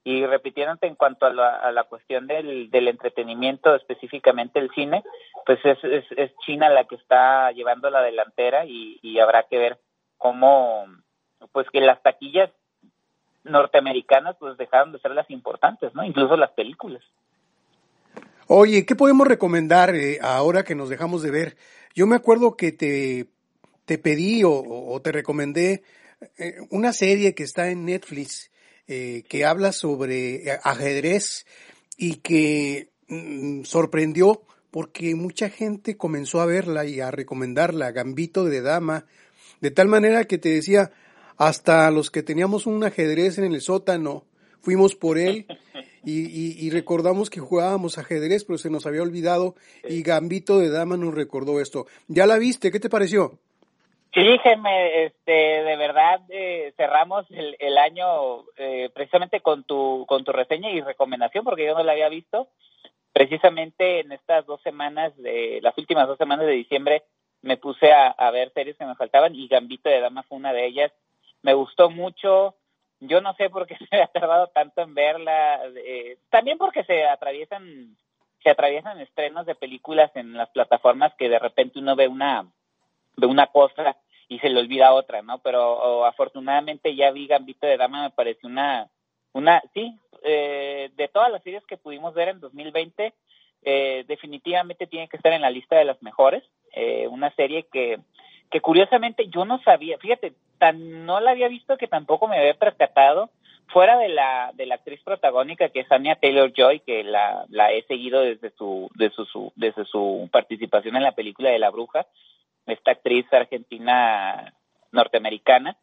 Y 0.04 0.26
repitiéndote 0.26 0.88
en 0.88 0.96
cuanto 0.96 1.26
a 1.26 1.34
la, 1.34 1.56
a 1.58 1.72
la 1.72 1.84
cuestión 1.84 2.28
del, 2.28 2.70
del 2.70 2.88
entretenimiento, 2.88 3.76
específicamente 3.76 4.60
el 4.60 4.72
cine, 4.72 5.04
pues 5.46 5.60
es, 5.64 5.78
es, 5.84 6.06
es 6.18 6.32
China 6.46 6.70
la 6.70 6.86
que 6.86 6.96
está 6.96 7.52
llevando 7.52 7.90
la 7.90 8.02
delantera 8.02 8.66
y, 8.66 9.00
y 9.02 9.20
habrá 9.20 9.44
que 9.44 9.58
ver 9.58 9.78
cómo 10.18 10.86
pues 11.52 11.68
que 11.72 11.82
las 11.82 12.02
taquillas 12.02 12.50
norteamericanas 13.44 14.36
pues 14.40 14.58
dejaron 14.58 14.92
de 14.92 15.00
ser 15.00 15.12
las 15.12 15.30
importantes, 15.30 15.94
¿no? 15.94 16.04
Incluso 16.04 16.36
las 16.36 16.52
películas. 16.52 17.04
Oye, 18.48 18.86
¿qué 18.86 18.96
podemos 18.96 19.28
recomendar 19.28 19.94
eh, 19.96 20.20
ahora 20.22 20.64
que 20.64 20.76
nos 20.76 20.90
dejamos 20.90 21.22
de 21.22 21.32
ver? 21.32 21.58
Yo 21.96 22.08
me 22.08 22.16
acuerdo 22.16 22.56
que 22.56 22.72
te, 22.72 23.28
te 23.86 23.98
pedí 23.98 24.44
o, 24.46 25.00
te 25.04 25.12
recomendé 25.12 25.84
eh, 26.38 26.56
una 26.70 26.94
serie 26.94 27.36
que 27.36 27.44
está 27.44 27.70
en 27.70 27.86
Netflix 27.86 28.50
eh, 28.88 29.24
que 29.28 29.46
habla 29.46 29.74
sobre 29.74 30.60
ajedrez 30.64 31.46
y 31.98 32.18
que 32.18 32.90
mm, 33.10 33.64
sorprendió 33.64 34.42
porque 34.72 35.16
mucha 35.16 35.50
gente 35.50 35.98
comenzó 35.98 36.40
a 36.40 36.46
verla 36.46 36.86
y 36.86 37.02
a 37.02 37.12
recomendarla, 37.12 37.92
Gambito 37.92 38.46
de 38.46 38.62
Dama, 38.62 39.06
de 39.62 39.72
tal 39.72 39.88
manera 39.88 40.26
que 40.26 40.38
te 40.38 40.50
decía, 40.50 40.92
hasta 41.38 41.90
los 41.92 42.10
que 42.10 42.24
teníamos 42.24 42.66
un 42.66 42.84
ajedrez 42.84 43.38
en 43.38 43.54
el 43.54 43.62
sótano, 43.62 44.24
fuimos 44.62 44.96
por 44.96 45.18
él 45.18 45.46
y, 46.04 46.70
recordamos 46.72 47.30
que 47.30 47.40
jugábamos 47.40 47.98
ajedrez, 47.98 48.46
pero 48.46 48.58
se 48.58 48.70
nos 48.70 48.86
había 48.86 49.02
olvidado 49.02 49.56
y 49.88 50.04
Gambito 50.04 50.60
de 50.60 50.70
Dama 50.70 50.98
nos 50.98 51.14
recordó 51.14 51.60
esto. 51.60 51.86
¿Ya 52.08 52.26
la 52.26 52.38
viste? 52.38 52.72
¿Qué 52.72 52.80
te 52.80 52.90
pareció? 52.90 53.40
Sí, 54.14 54.26
Geme, 54.42 55.06
este, 55.06 55.32
de 55.32 55.76
verdad 55.76 56.22
eh, 56.30 56.74
cerramos 56.76 57.26
el, 57.30 57.78
año 57.78 58.44
eh, 58.58 58.90
precisamente 58.94 59.42
con 59.42 59.64
tu, 59.64 60.06
con 60.08 60.24
tu 60.24 60.32
reseña 60.32 60.72
y 60.72 60.82
recomendación, 60.82 61.44
porque 61.44 61.66
yo 61.66 61.76
no 61.76 61.84
la 61.84 61.92
había 61.92 62.10
visto. 62.10 62.48
Precisamente 63.14 64.00
en 64.00 64.12
estas 64.12 64.46
dos 64.46 64.62
semanas, 64.62 65.16
de 65.18 65.60
las 65.62 65.78
últimas 65.78 66.08
dos 66.08 66.18
semanas 66.18 66.46
de 66.46 66.54
diciembre, 66.54 67.04
me 67.48 67.56
puse 67.56 67.94
a, 67.94 68.32
ver 68.32 68.52
series 68.52 68.76
que 68.76 68.86
me 68.86 68.96
faltaban 68.96 69.34
y 69.34 69.48
Gambito 69.48 69.90
de 69.90 70.02
Dama 70.02 70.24
fue 70.24 70.38
una 70.38 70.52
de 70.52 70.66
ellas. 70.66 70.92
Me 71.42 71.54
gustó 71.54 71.90
mucho. 71.90 72.56
Yo 73.00 73.22
no 73.22 73.34
sé 73.36 73.50
por 73.50 73.66
qué 73.66 73.78
se 73.90 74.02
ha 74.02 74.08
tardado 74.08 74.48
tanto 74.48 74.82
en 74.82 74.94
verla. 74.94 75.62
Eh, 75.78 76.18
también 76.30 76.58
porque 76.58 76.84
se 76.84 77.06
atraviesan 77.06 77.96
se 78.44 78.50
atraviesan 78.50 79.00
estrenos 79.00 79.46
de 79.46 79.56
películas 79.56 80.12
en 80.16 80.34
las 80.34 80.50
plataformas 80.50 81.14
que 81.16 81.30
de 81.30 81.40
repente 81.40 81.80
uno 81.80 81.96
ve 81.96 82.08
una 82.08 82.46
ve 83.16 83.28
una 83.28 83.48
cosa 83.48 83.98
y 84.28 84.40
se 84.40 84.50
le 84.50 84.60
olvida 84.60 84.94
otra, 84.94 85.22
¿no? 85.22 85.40
Pero 85.40 86.06
afortunadamente 86.06 86.96
ya 86.96 87.12
vi 87.12 87.28
Gambito 87.28 87.66
de 87.66 87.78
Dama, 87.78 88.04
me 88.04 88.10
pareció 88.10 88.50
una, 88.50 88.90
una, 89.32 89.64
sí, 89.74 89.98
eh, 90.24 90.92
de 90.98 91.08
todas 91.08 91.32
las 91.32 91.42
series 91.44 91.66
que 91.66 91.78
pudimos 91.78 92.14
ver 92.14 92.28
en 92.28 92.42
2020, 92.42 93.14
eh, 93.64 94.06
definitivamente 94.08 94.88
tiene 94.88 95.08
que 95.08 95.18
estar 95.18 95.34
en 95.34 95.42
la 95.42 95.50
lista 95.50 95.76
de 95.76 95.86
las 95.86 96.02
mejores. 96.02 96.44
Eh, 96.74 97.08
una 97.08 97.32
serie 97.36 97.68
que, 97.72 98.00
que 98.52 98.62
curiosamente 98.62 99.28
yo 99.28 99.46
no 99.46 99.62
sabía, 99.64 99.98
fíjate, 99.98 100.34
tan 100.58 101.06
no 101.06 101.20
la 101.20 101.32
había 101.32 101.48
visto 101.48 101.78
que 101.78 101.88
tampoco 101.88 102.28
me 102.28 102.38
había 102.38 102.54
percatado, 102.54 103.30
fuera 103.68 103.98
de 103.98 104.10
la, 104.10 104.52
de 104.54 104.66
la 104.66 104.76
actriz 104.76 105.02
protagónica 105.04 105.70
que 105.70 105.82
es 105.82 105.92
Anya 105.92 106.16
Taylor 106.16 106.52
Joy, 106.54 106.80
que 106.82 107.04
la, 107.04 107.46
la 107.50 107.72
he 107.72 107.84
seguido 107.84 108.22
desde 108.22 108.52
su, 108.52 108.90
su, 109.32 109.52
desde 109.56 109.86
su 109.86 110.30
participación 110.32 110.96
en 110.96 111.04
la 111.04 111.12
película 111.14 111.50
de 111.50 111.60
La 111.60 111.70
Bruja, 111.70 112.08
esta 112.66 112.92
actriz 112.92 113.26
argentina 113.32 114.54
norteamericana. 114.92 115.78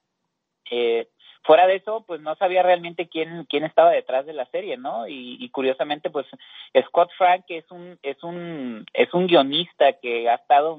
Eh, 0.71 1.09
fuera 1.45 1.67
de 1.67 1.77
eso, 1.77 2.05
pues 2.07 2.21
no 2.21 2.35
sabía 2.37 2.63
realmente 2.63 3.09
quién 3.09 3.45
quién 3.49 3.65
estaba 3.65 3.91
detrás 3.91 4.27
de 4.27 4.33
la 4.33 4.47
serie, 4.47 4.77
¿no? 4.77 5.07
Y, 5.07 5.49
curiosamente, 5.51 6.11
pues 6.11 6.27
Scott 6.87 7.11
Frank 7.17 7.45
es 7.49 7.71
un 7.71 7.99
es 8.03 8.23
un 8.23 8.87
es 8.93 9.13
un 9.15 9.27
guionista 9.27 9.93
que 9.95 10.29
ha 10.29 10.35
estado 10.35 10.79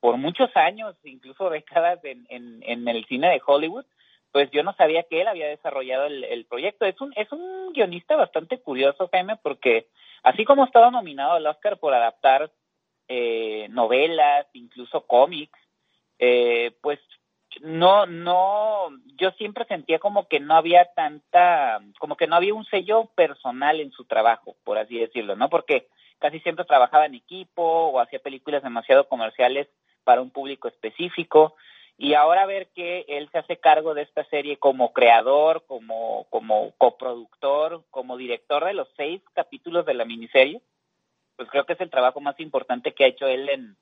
por 0.00 0.16
muchos 0.16 0.54
años, 0.56 0.94
incluso 1.04 1.50
décadas 1.50 1.98
en, 2.04 2.26
en, 2.28 2.88
el 2.88 3.04
cine 3.06 3.30
de 3.30 3.42
Hollywood. 3.44 3.84
Pues 4.30 4.50
yo 4.50 4.62
no 4.62 4.74
sabía 4.74 5.04
que 5.04 5.22
él 5.22 5.26
había 5.26 5.48
desarrollado 5.48 6.04
el, 6.06 6.22
el 6.24 6.44
proyecto. 6.44 6.84
Es 6.84 7.00
un 7.00 7.12
es 7.16 7.32
un 7.32 7.72
guionista 7.72 8.14
bastante 8.16 8.58
curioso, 8.60 9.08
Jaime, 9.10 9.36
porque 9.42 9.88
así 10.22 10.44
como 10.44 10.64
estaba 10.64 10.90
nominado 10.90 11.32
al 11.32 11.46
Oscar 11.46 11.78
por 11.78 11.94
adaptar 11.94 12.50
eh, 13.08 13.68
novelas, 13.70 14.46
incluso 14.52 15.06
cómics, 15.06 15.58
eh, 16.18 16.72
pues 16.82 16.98
no, 17.62 18.06
no, 18.06 18.88
yo 19.16 19.30
siempre 19.32 19.64
sentía 19.66 19.98
como 19.98 20.28
que 20.28 20.40
no 20.40 20.54
había 20.54 20.86
tanta, 20.94 21.80
como 21.98 22.16
que 22.16 22.26
no 22.26 22.36
había 22.36 22.54
un 22.54 22.64
sello 22.66 23.06
personal 23.14 23.80
en 23.80 23.90
su 23.92 24.04
trabajo, 24.04 24.56
por 24.64 24.78
así 24.78 24.98
decirlo, 24.98 25.36
¿no? 25.36 25.48
Porque 25.48 25.88
casi 26.18 26.40
siempre 26.40 26.64
trabajaba 26.64 27.06
en 27.06 27.14
equipo 27.14 27.62
o 27.62 28.00
hacía 28.00 28.18
películas 28.18 28.62
demasiado 28.62 29.08
comerciales 29.08 29.68
para 30.04 30.20
un 30.20 30.30
público 30.30 30.68
específico 30.68 31.54
y 31.96 32.14
ahora 32.14 32.46
ver 32.46 32.68
que 32.74 33.04
él 33.08 33.28
se 33.32 33.38
hace 33.38 33.58
cargo 33.58 33.92
de 33.92 34.02
esta 34.02 34.24
serie 34.26 34.56
como 34.58 34.92
creador, 34.92 35.64
como, 35.66 36.26
como 36.30 36.72
coproductor, 36.78 37.82
como 37.90 38.16
director 38.16 38.64
de 38.64 38.74
los 38.74 38.88
seis 38.96 39.20
capítulos 39.34 39.84
de 39.84 39.94
la 39.94 40.04
miniserie, 40.04 40.60
pues 41.36 41.48
creo 41.50 41.64
que 41.64 41.72
es 41.72 41.80
el 41.80 41.90
trabajo 41.90 42.20
más 42.20 42.38
importante 42.38 42.94
que 42.94 43.04
ha 43.04 43.08
hecho 43.08 43.26
él 43.26 43.48
en, 43.48 43.76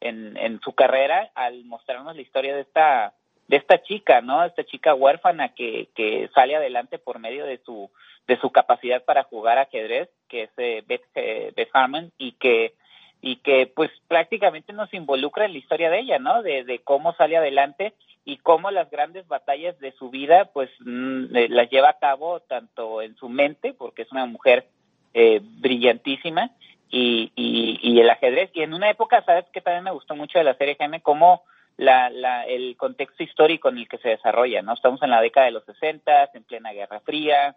en, 0.00 0.36
en 0.36 0.60
su 0.60 0.72
carrera 0.72 1.30
al 1.34 1.64
mostrarnos 1.64 2.16
la 2.16 2.22
historia 2.22 2.54
de 2.54 2.62
esta 2.62 3.14
de 3.48 3.56
esta 3.56 3.82
chica, 3.82 4.20
¿no? 4.20 4.44
Esta 4.44 4.62
chica 4.62 4.94
huérfana 4.94 5.54
que, 5.54 5.88
que 5.96 6.30
sale 6.34 6.54
adelante 6.54 6.98
por 6.98 7.18
medio 7.18 7.44
de 7.44 7.58
su 7.64 7.90
de 8.28 8.38
su 8.38 8.50
capacidad 8.50 9.04
para 9.04 9.24
jugar 9.24 9.58
ajedrez, 9.58 10.08
que 10.28 10.44
es 10.44 10.50
eh, 10.56 10.84
Beth, 10.86 11.02
eh, 11.16 11.52
Beth 11.56 11.70
Harmon 11.72 12.12
y 12.16 12.32
que 12.32 12.74
y 13.22 13.36
que 13.36 13.66
pues 13.66 13.90
prácticamente 14.08 14.72
nos 14.72 14.92
involucra 14.94 15.44
en 15.44 15.52
la 15.52 15.58
historia 15.58 15.90
de 15.90 16.00
ella, 16.00 16.18
¿no? 16.18 16.42
De, 16.42 16.80
cómo 16.84 17.12
sale 17.14 17.36
adelante 17.36 17.92
y 18.24 18.38
cómo 18.38 18.70
las 18.70 18.90
grandes 18.90 19.26
batallas 19.28 19.78
de 19.78 19.92
su 19.92 20.10
vida 20.10 20.46
pues 20.46 20.70
mm, 20.80 21.36
eh, 21.36 21.48
las 21.48 21.68
lleva 21.70 21.90
a 21.90 21.98
cabo 21.98 22.40
tanto 22.40 23.02
en 23.02 23.16
su 23.16 23.28
mente, 23.28 23.74
porque 23.74 24.02
es 24.02 24.12
una 24.12 24.26
mujer 24.26 24.66
eh, 25.12 25.40
brillantísima, 25.42 26.50
y, 26.90 27.32
y, 27.36 27.78
y 27.82 28.00
el 28.00 28.10
ajedrez. 28.10 28.50
Y 28.54 28.62
en 28.62 28.74
una 28.74 28.90
época, 28.90 29.22
¿sabes 29.24 29.46
que 29.52 29.60
También 29.60 29.84
me 29.84 29.92
gustó 29.92 30.16
mucho 30.16 30.38
de 30.38 30.44
la 30.44 30.54
serie 30.54 30.76
Jaime, 30.76 31.00
como 31.00 31.44
la, 31.76 32.10
la, 32.10 32.44
el 32.44 32.76
contexto 32.76 33.22
histórico 33.22 33.68
en 33.68 33.78
el 33.78 33.88
que 33.88 33.98
se 33.98 34.10
desarrolla, 34.10 34.60
¿no? 34.60 34.74
Estamos 34.74 35.02
en 35.02 35.10
la 35.10 35.20
década 35.20 35.46
de 35.46 35.52
los 35.52 35.64
60, 35.64 36.30
en 36.34 36.44
plena 36.44 36.72
Guerra 36.72 37.00
Fría, 37.00 37.56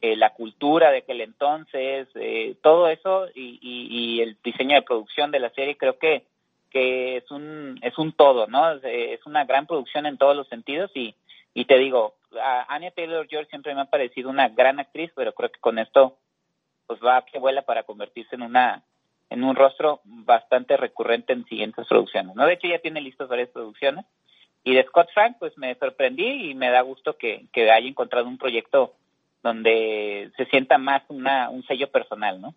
eh, 0.00 0.16
la 0.16 0.30
cultura 0.30 0.90
de 0.90 0.98
aquel 0.98 1.20
entonces, 1.20 2.08
eh, 2.14 2.54
todo 2.62 2.88
eso 2.88 3.26
y, 3.34 3.58
y, 3.60 3.88
y, 3.90 4.20
el 4.22 4.36
diseño 4.42 4.76
de 4.76 4.82
producción 4.82 5.32
de 5.32 5.40
la 5.40 5.50
serie 5.50 5.76
creo 5.76 5.98
que, 5.98 6.24
que 6.70 7.16
es 7.16 7.30
un 7.30 7.78
es 7.82 7.98
un 7.98 8.12
todo, 8.12 8.46
¿no? 8.46 8.72
Es, 8.72 9.26
una 9.26 9.44
gran 9.44 9.66
producción 9.66 10.06
en 10.06 10.16
todos 10.16 10.36
los 10.36 10.48
sentidos 10.48 10.90
y, 10.94 11.16
y 11.52 11.64
te 11.64 11.76
digo, 11.78 12.14
a 12.40 12.72
Anya 12.72 12.92
Taylor-Joy 12.92 13.46
siempre 13.46 13.74
me 13.74 13.80
ha 13.80 13.86
parecido 13.86 14.30
una 14.30 14.48
gran 14.48 14.78
actriz, 14.78 15.10
pero 15.16 15.32
creo 15.32 15.50
que 15.50 15.60
con 15.60 15.78
esto 15.80 16.16
pues 16.88 16.98
va 17.00 17.24
que 17.24 17.38
vuela 17.38 17.62
para 17.62 17.84
convertirse 17.84 18.34
en 18.34 18.42
una 18.42 18.82
en 19.30 19.44
un 19.44 19.54
rostro 19.54 20.00
bastante 20.04 20.76
recurrente 20.78 21.34
en 21.34 21.44
siguientes 21.44 21.86
producciones. 21.86 22.34
¿no? 22.34 22.46
De 22.46 22.54
hecho, 22.54 22.66
ya 22.66 22.78
tiene 22.78 23.02
listas 23.02 23.28
varias 23.28 23.50
producciones. 23.50 24.06
Y 24.64 24.74
de 24.74 24.84
Scott 24.84 25.08
Frank, 25.12 25.36
pues 25.38 25.56
me 25.58 25.74
sorprendí 25.74 26.50
y 26.50 26.54
me 26.54 26.70
da 26.70 26.80
gusto 26.80 27.16
que, 27.18 27.46
que 27.52 27.70
haya 27.70 27.86
encontrado 27.86 28.26
un 28.26 28.38
proyecto 28.38 28.94
donde 29.42 30.30
se 30.36 30.46
sienta 30.46 30.78
más 30.78 31.02
una, 31.08 31.50
un 31.50 31.62
sello 31.64 31.90
personal, 31.90 32.40
¿no? 32.40 32.54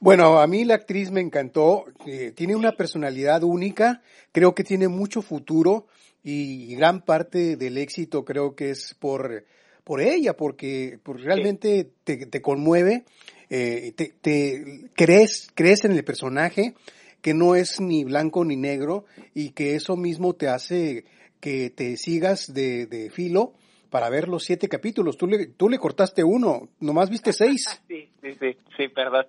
Bueno, 0.00 0.40
a 0.40 0.46
mí 0.48 0.64
la 0.64 0.74
actriz 0.74 1.12
me 1.12 1.20
encantó, 1.20 1.84
eh, 2.06 2.32
tiene 2.32 2.56
una 2.56 2.72
personalidad 2.72 3.44
única, 3.44 4.02
creo 4.32 4.52
que 4.52 4.64
tiene 4.64 4.88
mucho 4.88 5.22
futuro 5.22 5.86
y 6.24 6.74
gran 6.74 7.02
parte 7.02 7.56
del 7.56 7.78
éxito 7.78 8.24
creo 8.24 8.56
que 8.56 8.70
es 8.70 8.94
por 8.94 9.44
por 9.84 10.00
ella, 10.00 10.36
porque, 10.36 10.98
realmente 11.04 11.90
te, 12.04 12.26
te, 12.26 12.42
conmueve, 12.42 13.04
eh, 13.50 13.92
te, 13.96 14.14
te, 14.20 14.90
crees, 14.94 15.50
crees 15.54 15.84
en 15.84 15.92
el 15.92 16.04
personaje, 16.04 16.74
que 17.20 17.34
no 17.34 17.54
es 17.54 17.80
ni 17.80 18.04
blanco 18.04 18.44
ni 18.44 18.56
negro, 18.56 19.04
y 19.34 19.50
que 19.50 19.74
eso 19.74 19.96
mismo 19.96 20.34
te 20.34 20.48
hace 20.48 21.04
que 21.40 21.70
te 21.70 21.96
sigas 21.96 22.54
de, 22.54 22.86
de 22.86 23.10
filo 23.10 23.54
para 23.90 24.08
ver 24.08 24.28
los 24.28 24.44
siete 24.44 24.68
capítulos. 24.68 25.16
Tú 25.18 25.26
le, 25.26 25.46
tú 25.48 25.68
le 25.68 25.78
cortaste 25.78 26.24
uno, 26.24 26.68
nomás 26.80 27.10
viste 27.10 27.32
seis. 27.32 27.82
Sí, 27.88 28.08
sí, 28.22 28.32
sí, 28.40 28.56
sí, 28.76 28.88
perdón. 28.88 29.26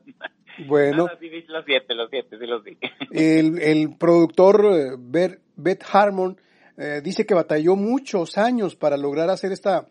Bueno. 0.67 1.07
sí, 1.19 1.29
los 1.47 1.65
siete, 1.65 1.95
los 1.95 2.09
siete, 2.09 2.37
sí 2.39 2.45
los 2.45 2.63
vi. 2.63 2.77
El, 3.11 3.59
el 3.59 3.97
productor 3.97 4.65
eh, 4.71 5.37
Beth 5.55 5.83
Harmon 5.91 6.37
eh, 6.77 7.01
dice 7.03 7.25
que 7.25 7.33
batalló 7.33 7.75
muchos 7.75 8.37
años 8.37 8.75
para 8.75 8.95
lograr 8.95 9.29
hacer 9.29 9.51
esta, 9.51 9.87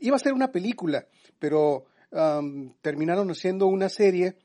iba 0.00 0.16
a 0.16 0.20
ser 0.20 0.32
una 0.32 0.52
película, 0.52 1.06
pero 1.38 1.86
terminaron 2.80 3.28
haciendo 3.30 3.66
una 3.66 3.88
serie 3.88 4.36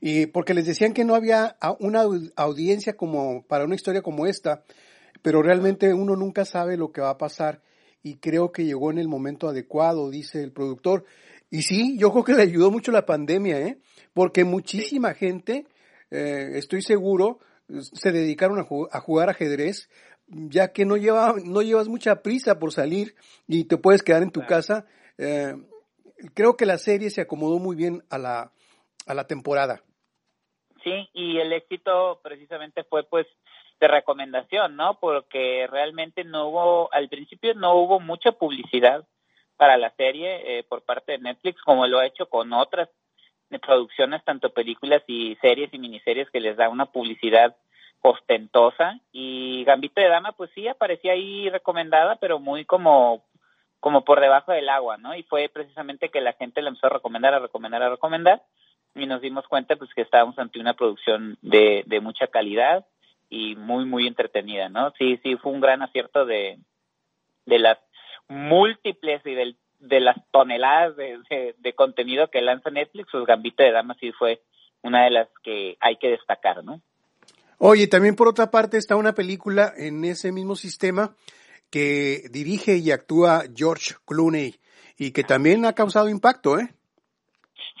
y 0.00 0.26
porque 0.26 0.54
les 0.54 0.66
decían 0.66 0.92
que 0.92 1.04
no 1.04 1.14
había 1.14 1.56
una 1.78 2.04
audiencia 2.36 2.96
como 2.96 3.42
para 3.46 3.64
una 3.64 3.74
historia 3.74 4.02
como 4.02 4.26
esta, 4.26 4.64
pero 5.22 5.42
realmente 5.42 5.92
uno 5.94 6.16
nunca 6.16 6.44
sabe 6.44 6.76
lo 6.76 6.92
que 6.92 7.00
va 7.00 7.10
a 7.10 7.18
pasar 7.18 7.62
y 8.02 8.16
creo 8.16 8.52
que 8.52 8.64
llegó 8.64 8.90
en 8.90 8.98
el 8.98 9.08
momento 9.08 9.48
adecuado, 9.48 10.10
dice 10.10 10.42
el 10.42 10.52
productor. 10.52 11.04
Y 11.50 11.62
sí, 11.62 11.96
yo 11.98 12.12
creo 12.12 12.24
que 12.24 12.34
le 12.34 12.42
ayudó 12.42 12.70
mucho 12.70 12.92
la 12.92 13.06
pandemia, 13.06 13.58
¿eh? 13.60 13.78
Porque 14.12 14.44
muchísima 14.44 15.14
gente, 15.14 15.66
eh, 16.10 16.50
estoy 16.54 16.82
seguro, 16.82 17.38
se 17.80 18.12
dedicaron 18.12 18.58
a, 18.58 18.66
a, 18.92 19.00
jugar 19.00 19.30
ajedrez 19.30 19.88
ya 20.26 20.72
que 20.72 20.84
no, 20.84 20.96
lleva, 20.96 21.34
no 21.44 21.62
llevas 21.62 21.88
mucha 21.88 22.22
prisa 22.22 22.58
por 22.58 22.72
salir 22.72 23.14
y 23.46 23.64
te 23.64 23.76
puedes 23.76 24.02
quedar 24.02 24.22
en 24.22 24.30
tu 24.30 24.40
casa. 24.46 24.86
Eh, 25.18 25.54
creo 26.34 26.56
que 26.56 26.66
la 26.66 26.78
serie 26.78 27.10
se 27.10 27.22
acomodó 27.22 27.58
muy 27.58 27.76
bien 27.76 28.02
a 28.10 28.18
la, 28.18 28.52
a 29.06 29.14
la 29.14 29.26
temporada. 29.26 29.82
Sí, 30.82 31.08
y 31.14 31.38
el 31.38 31.52
éxito 31.52 32.20
precisamente 32.22 32.84
fue 32.84 33.04
pues 33.04 33.26
de 33.80 33.88
recomendación, 33.88 34.76
¿no? 34.76 34.98
Porque 35.00 35.66
realmente 35.66 36.24
no 36.24 36.48
hubo, 36.48 36.92
al 36.92 37.08
principio 37.08 37.54
no 37.54 37.74
hubo 37.74 38.00
mucha 38.00 38.32
publicidad 38.32 39.06
para 39.56 39.76
la 39.76 39.90
serie 39.90 40.58
eh, 40.58 40.64
por 40.64 40.82
parte 40.82 41.12
de 41.12 41.18
Netflix, 41.18 41.60
como 41.62 41.86
lo 41.86 41.98
ha 41.98 42.06
hecho 42.06 42.26
con 42.26 42.52
otras 42.52 42.88
producciones, 43.60 44.24
tanto 44.24 44.52
películas 44.52 45.02
y 45.06 45.36
series 45.36 45.72
y 45.72 45.78
miniseries 45.78 46.30
que 46.30 46.40
les 46.40 46.56
da 46.56 46.68
una 46.68 46.86
publicidad 46.86 47.56
ostentosa 48.06 49.00
y 49.12 49.64
Gambito 49.64 49.98
de 49.98 50.08
Dama 50.08 50.32
pues 50.32 50.50
sí 50.54 50.68
aparecía 50.68 51.12
ahí 51.12 51.48
recomendada 51.48 52.16
pero 52.16 52.38
muy 52.38 52.66
como 52.66 53.24
como 53.80 54.04
por 54.04 54.20
debajo 54.20 54.52
del 54.52 54.68
agua, 54.68 54.96
¿no? 54.96 55.14
Y 55.14 55.22
fue 55.24 55.48
precisamente 55.48 56.08
que 56.10 56.20
la 56.20 56.32
gente 56.34 56.62
la 56.62 56.68
empezó 56.68 56.86
a 56.86 56.90
recomendar, 56.90 57.34
a 57.34 57.38
recomendar, 57.38 57.82
a 57.82 57.90
recomendar 57.90 58.42
y 58.94 59.06
nos 59.06 59.22
dimos 59.22 59.46
cuenta 59.48 59.76
pues 59.76 59.92
que 59.94 60.02
estábamos 60.02 60.38
ante 60.38 60.60
una 60.60 60.74
producción 60.74 61.38
de, 61.40 61.82
de 61.86 62.00
mucha 62.00 62.26
calidad 62.26 62.86
y 63.30 63.56
muy 63.56 63.86
muy 63.86 64.06
entretenida, 64.06 64.68
¿no? 64.68 64.92
Sí, 64.98 65.18
sí 65.22 65.36
fue 65.36 65.52
un 65.52 65.60
gran 65.60 65.80
acierto 65.80 66.26
de 66.26 66.58
de 67.46 67.58
las 67.58 67.78
múltiples 68.28 69.24
y 69.24 69.34
del, 69.34 69.56
de 69.78 70.00
las 70.00 70.16
toneladas 70.30 70.96
de, 70.96 71.72
contenido 71.74 72.28
que 72.28 72.40
lanza 72.40 72.70
Netflix, 72.70 73.08
pues 73.10 73.24
Gambito 73.26 73.62
de 73.62 73.72
Dama 73.72 73.96
sí 74.00 74.12
fue 74.12 74.40
una 74.82 75.04
de 75.04 75.10
las 75.10 75.28
que 75.42 75.76
hay 75.80 75.96
que 75.96 76.10
destacar, 76.10 76.64
¿no? 76.64 76.80
Oye, 77.58 77.86
también 77.86 78.16
por 78.16 78.28
otra 78.28 78.50
parte 78.50 78.76
está 78.76 78.96
una 78.96 79.14
película 79.14 79.72
en 79.76 80.04
ese 80.04 80.32
mismo 80.32 80.56
sistema 80.56 81.14
que 81.70 82.28
dirige 82.30 82.76
y 82.76 82.90
actúa 82.90 83.42
George 83.54 83.94
Clooney 84.06 84.54
y 84.98 85.12
que 85.12 85.24
también 85.24 85.64
ha 85.64 85.72
causado 85.72 86.08
impacto, 86.08 86.58
¿eh? 86.58 86.68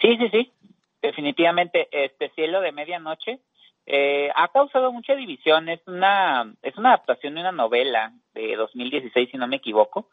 Sí, 0.00 0.16
sí, 0.16 0.28
sí. 0.30 0.52
definitivamente, 1.00 1.88
este 1.90 2.30
Cielo 2.30 2.60
de 2.60 2.72
Medianoche 2.72 3.40
eh, 3.86 4.30
ha 4.34 4.48
causado 4.48 4.92
mucha 4.92 5.14
división. 5.14 5.68
Es 5.68 5.80
una, 5.86 6.52
es 6.62 6.76
una 6.76 6.90
adaptación 6.90 7.34
de 7.34 7.40
una 7.40 7.52
novela 7.52 8.12
de 8.34 8.56
2016, 8.56 9.30
si 9.30 9.36
no 9.36 9.46
me 9.46 9.56
equivoco, 9.56 10.08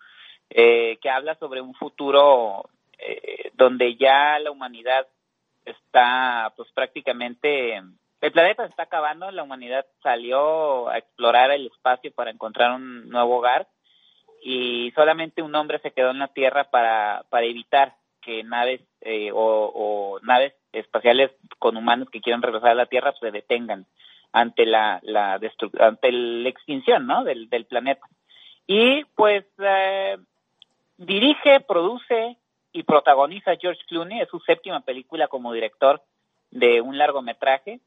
eh, 0.50 0.98
que 1.02 1.10
habla 1.10 1.36
sobre 1.36 1.62
un 1.62 1.74
futuro 1.74 2.70
eh, 2.98 3.52
donde 3.54 3.96
ya 3.96 4.38
la 4.40 4.52
humanidad 4.52 5.08
está, 5.66 6.54
pues 6.56 6.70
prácticamente, 6.74 7.82
el 8.22 8.32
planeta 8.32 8.64
se 8.64 8.70
está 8.70 8.84
acabando, 8.84 9.30
la 9.32 9.44
humanidad 9.44 9.86
salió 10.04 10.90
a 10.90 10.98
explorar 10.98 11.52
el 11.52 11.68
espacio 11.68 12.12
para 12.14 12.32
encontrar 12.32 12.72
un 12.72 13.10
nuevo 13.10 13.38
hogar 13.38 13.68
y 14.44 14.92
solamente 14.96 15.42
un 15.42 15.56
hombre 15.56 15.80
se 15.80 15.92
quedó 15.92 16.12
en 16.12 16.20
la 16.20 16.28
Tierra 16.28 16.66
para, 16.66 17.26
para 17.30 17.46
evitar 17.46 17.96
que 18.22 18.44
naves 18.44 18.82
eh, 19.02 19.32
o, 19.34 20.20
naves 20.24 20.54
espaciales 20.72 21.32
con 21.60 21.76
humanos 21.76 22.10
que 22.12 22.22
quieran 22.22 22.42
regresar 22.42 22.70
a 22.70 22.76
la 22.76 22.86
Tierra 22.86 23.14
se 23.20 23.32
detengan 23.32 23.86
ante 24.32 24.66
la, 24.66 25.00
la 25.04 25.40
ante 25.80 26.12
la 26.12 26.50
extinción 26.50 27.08
¿no? 27.08 27.24
del, 27.24 27.50
del 27.50 27.66
planeta. 27.66 28.08
Y 28.68 29.04
pues 29.16 29.44
eh, 29.58 30.18
dirige, 30.98 31.60
produce 31.62 32.38
y 32.72 32.84
protagoniza 32.84 33.58
George 33.60 33.82
Clooney, 33.88 34.22
es 34.22 34.30
su 34.30 34.40
séptima 34.40 34.82
película 34.82 35.28
como 35.28 35.52
director 35.52 36.02
de 36.52 36.82
un 36.82 36.98
largometraje. 36.98 37.80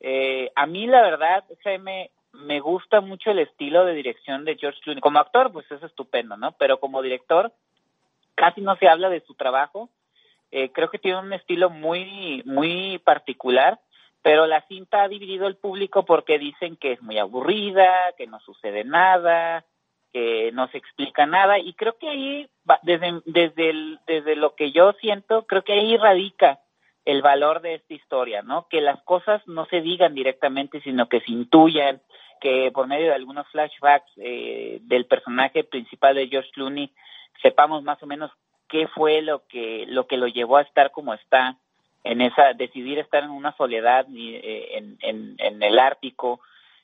Eh, 0.00 0.50
a 0.54 0.66
mí 0.66 0.86
la 0.86 1.02
verdad, 1.02 1.44
me 2.32 2.60
gusta 2.60 3.00
mucho 3.00 3.30
el 3.30 3.40
estilo 3.40 3.84
de 3.84 3.94
dirección 3.94 4.44
de 4.44 4.56
George 4.56 4.80
Clooney. 4.82 5.00
Como 5.00 5.18
actor, 5.18 5.52
pues 5.52 5.70
es 5.70 5.82
estupendo, 5.82 6.36
¿no? 6.36 6.52
Pero 6.52 6.78
como 6.78 7.02
director, 7.02 7.52
casi 8.34 8.60
no 8.60 8.76
se 8.76 8.88
habla 8.88 9.08
de 9.08 9.20
su 9.20 9.34
trabajo. 9.34 9.90
Eh, 10.50 10.70
creo 10.72 10.90
que 10.90 10.98
tiene 10.98 11.18
un 11.18 11.32
estilo 11.32 11.68
muy, 11.68 12.42
muy 12.46 12.98
particular, 13.04 13.80
pero 14.22 14.46
la 14.46 14.62
cinta 14.62 15.02
ha 15.02 15.08
dividido 15.08 15.46
el 15.46 15.56
público 15.56 16.04
porque 16.04 16.38
dicen 16.38 16.76
que 16.76 16.92
es 16.92 17.02
muy 17.02 17.18
aburrida, 17.18 17.88
que 18.16 18.26
no 18.26 18.40
sucede 18.40 18.84
nada, 18.84 19.64
que 20.12 20.50
no 20.52 20.68
se 20.68 20.78
explica 20.78 21.26
nada, 21.26 21.58
y 21.58 21.74
creo 21.74 21.98
que 21.98 22.08
ahí, 22.08 22.48
desde, 22.82 23.20
desde, 23.26 23.70
el, 23.70 23.98
desde 24.06 24.36
lo 24.36 24.54
que 24.54 24.72
yo 24.72 24.92
siento, 24.94 25.46
creo 25.46 25.62
que 25.62 25.74
ahí 25.74 25.96
radica 25.98 26.60
el 27.08 27.22
valor 27.22 27.62
de 27.62 27.76
esta 27.76 27.94
historia, 27.94 28.42
¿no? 28.42 28.68
Que 28.68 28.82
las 28.82 29.02
cosas 29.04 29.40
no 29.48 29.64
se 29.64 29.80
digan 29.80 30.12
directamente, 30.12 30.82
sino 30.82 31.08
que 31.08 31.20
se 31.20 31.32
intuyan, 31.32 32.02
que 32.38 32.70
por 32.70 32.86
medio 32.86 33.06
de 33.06 33.14
algunos 33.14 33.48
flashbacks 33.48 34.12
eh, 34.18 34.80
del 34.82 35.06
personaje 35.06 35.64
principal 35.64 36.16
de 36.16 36.28
George 36.28 36.50
Clooney 36.52 36.92
sepamos 37.40 37.82
más 37.82 38.02
o 38.02 38.06
menos 38.06 38.30
qué 38.68 38.88
fue 38.88 39.22
lo 39.22 39.46
que 39.46 39.86
lo 39.88 40.06
que 40.06 40.18
lo 40.18 40.26
llevó 40.26 40.58
a 40.58 40.62
estar 40.62 40.90
como 40.90 41.14
está 41.14 41.56
en 42.04 42.20
esa 42.20 42.52
decidir 42.52 42.98
estar 42.98 43.24
en 43.24 43.30
una 43.30 43.56
soledad 43.56 44.06
eh, 44.14 44.76
en, 44.76 44.98
en, 45.00 45.34
en 45.38 45.62
el 45.62 45.78
Ártico 45.78 46.40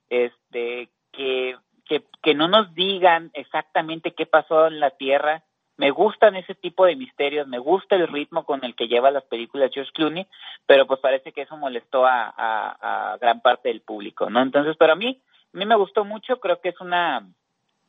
este 0.08 0.88
que, 1.12 1.54
que 1.84 2.02
que 2.22 2.34
no 2.34 2.48
nos 2.48 2.74
digan 2.74 3.30
exactamente 3.34 4.14
qué 4.14 4.24
pasó 4.24 4.68
en 4.68 4.80
la 4.80 4.92
Tierra 4.92 5.44
me 5.76 5.90
gustan 5.90 6.36
ese 6.36 6.54
tipo 6.54 6.86
de 6.86 6.96
misterios, 6.96 7.48
me 7.48 7.58
gusta 7.58 7.96
el 7.96 8.08
ritmo 8.08 8.44
con 8.44 8.64
el 8.64 8.74
que 8.74 8.86
lleva 8.86 9.10
las 9.10 9.24
películas 9.24 9.70
George 9.72 9.92
Clooney, 9.92 10.26
pero 10.66 10.86
pues 10.86 11.00
parece 11.00 11.32
que 11.32 11.42
eso 11.42 11.56
molestó 11.56 12.06
a, 12.06 12.32
a, 12.36 13.16
gran 13.18 13.40
parte 13.40 13.68
del 13.70 13.80
público, 13.80 14.30
¿no? 14.30 14.40
Entonces, 14.40 14.76
pero 14.78 14.92
a 14.92 14.96
mí, 14.96 15.20
a 15.52 15.56
mí 15.56 15.66
me 15.66 15.74
gustó 15.74 16.04
mucho, 16.04 16.38
creo 16.38 16.60
que 16.60 16.68
es 16.68 16.80
una, 16.80 17.26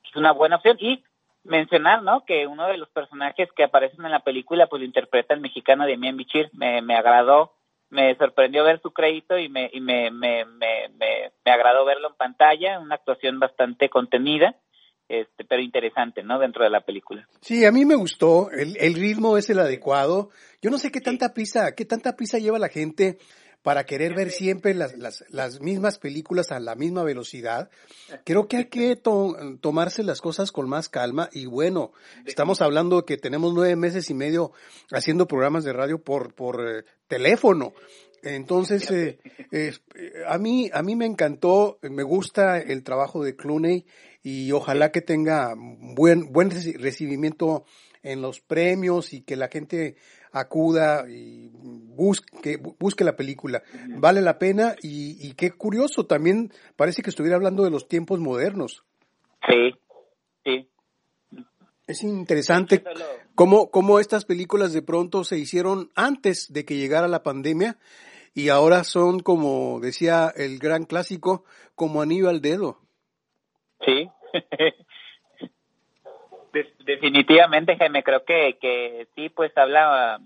es 0.04 0.16
una 0.16 0.32
buena 0.32 0.56
opción 0.56 0.78
y 0.80 1.04
mencionar, 1.44 2.02
¿no? 2.02 2.26
Que 2.26 2.48
uno 2.48 2.68
de 2.68 2.78
los 2.78 2.90
personajes 2.90 3.52
que 3.52 3.64
aparecen 3.64 4.04
en 4.04 4.12
la 4.12 4.22
película, 4.22 4.66
pues 4.68 4.80
lo 4.80 4.86
interpreta 4.86 5.36
el 5.36 5.42
mexicano 5.42 5.86
Demian 5.86 6.18
Bichir, 6.18 6.50
me, 6.54 6.82
me 6.82 6.96
agradó, 6.96 7.54
me 7.92 8.16
sorprendió 8.16 8.64
ver 8.64 8.82
su 8.82 8.92
crédito 8.92 9.38
y 9.38 9.48
me, 9.48 9.70
y 9.72 9.80
me, 9.80 10.10
me, 10.10 10.46
me, 10.46 10.90
me, 10.90 11.32
me 11.46 11.52
agradó 11.52 11.86
verlo 11.86 12.08
en 12.08 12.16
pantalla, 12.16 12.80
una 12.80 12.96
actuación 12.96 13.40
bastante 13.40 13.90
contenida, 13.90 14.56
este, 15.08 15.46
pero 15.46 15.62
interesante, 15.62 16.24
¿no? 16.24 16.40
Dentro 16.40 16.64
de 16.64 16.70
la 16.70 16.82
película. 16.82 17.28
Sí, 17.42 17.66
a 17.66 17.72
mí 17.72 17.86
me 17.86 17.96
gustó, 17.96 18.50
el, 18.52 18.78
el 18.80 18.96
ritmo 18.96 19.38
es 19.38 19.50
el 19.50 19.60
adecuado, 19.60 20.30
yo 20.62 20.70
no 20.70 20.78
sé 20.78 20.92
qué 20.92 21.02
tanta 21.02 21.34
prisa, 21.34 21.74
qué 21.74 21.86
tanta 21.86 22.16
prisa 22.16 22.40
lleva 22.40 22.60
la 22.60 22.70
gente 22.70 23.18
para 23.66 23.84
querer 23.84 24.14
ver 24.14 24.30
siempre 24.30 24.76
las, 24.76 24.96
las, 24.96 25.26
las, 25.30 25.60
mismas 25.60 25.98
películas 25.98 26.52
a 26.52 26.60
la 26.60 26.76
misma 26.76 27.02
velocidad. 27.02 27.72
Creo 28.24 28.48
que 28.48 28.58
hay 28.58 28.66
que 28.66 28.96
to 28.96 29.36
tomarse 29.60 30.04
las 30.04 30.22
cosas 30.22 30.52
con 30.52 30.70
más 30.70 30.88
calma 30.88 31.30
y 31.34 31.48
bueno, 31.48 31.92
estamos 32.28 32.62
hablando 32.62 32.98
de 32.98 33.06
que 33.06 33.18
tenemos 33.18 33.56
nueve 33.56 33.76
meses 33.76 34.12
y 34.12 34.14
medio 34.14 34.52
haciendo 34.92 35.28
programas 35.28 35.64
de 35.64 35.74
radio 35.74 35.98
por, 35.98 36.36
por 36.36 36.64
eh, 36.64 36.84
teléfono. 37.08 37.74
Entonces, 38.26 38.90
eh, 38.90 39.20
eh, 39.52 39.74
a 40.28 40.38
mí, 40.40 40.70
a 40.74 40.82
mí 40.82 40.96
me 40.96 41.06
encantó, 41.06 41.78
me 41.84 42.02
gusta 42.02 42.60
el 42.60 42.84
trabajo 42.84 43.24
de 43.24 43.36
Clooney 43.36 43.86
y 44.24 44.52
ojalá 44.52 44.92
que 44.92 45.02
tenga 45.02 45.54
buen, 45.56 46.32
buen 46.32 46.50
recibimiento 46.50 47.66
en 48.02 48.22
los 48.22 48.42
premios 48.42 49.14
y 49.14 49.22
que 49.22 49.36
la 49.36 49.48
gente 49.48 49.96
acuda 50.32 51.06
y 51.08 51.50
busque, 51.54 52.58
busque 52.58 53.04
la 53.04 53.16
película. 53.16 53.62
Vale 53.90 54.22
la 54.22 54.40
pena 54.40 54.76
y, 54.82 55.18
y 55.28 55.34
qué 55.34 55.52
curioso, 55.52 56.08
también 56.08 56.52
parece 56.76 57.04
que 57.04 57.12
estuviera 57.12 57.36
hablando 57.36 57.64
de 57.64 57.70
los 57.70 57.88
tiempos 57.88 58.20
modernos. 58.20 58.84
Sí, 59.48 59.72
sí. 60.44 60.68
Es 61.88 62.02
interesante 62.02 62.84
cómo, 63.36 63.70
cómo 63.70 64.00
estas 64.00 64.26
películas 64.26 64.74
de 64.74 64.82
pronto 64.82 65.24
se 65.24 65.38
hicieron 65.38 65.92
antes 65.94 66.52
de 66.52 66.66
que 66.66 66.78
llegara 66.78 67.08
la 67.08 67.22
pandemia 67.22 67.78
y 68.36 68.50
ahora 68.50 68.84
son, 68.84 69.22
como 69.22 69.80
decía 69.80 70.30
el 70.36 70.60
gran 70.60 70.84
clásico, 70.84 71.46
como 71.74 72.02
anillo 72.02 72.28
al 72.30 72.42
dedo. 72.42 72.82
Sí, 73.86 74.10
definitivamente, 76.86 77.78
Jaime, 77.78 78.04
creo 78.04 78.26
que, 78.26 78.58
que 78.60 79.08
sí, 79.16 79.30
pues 79.30 79.58
habla, 79.58 80.20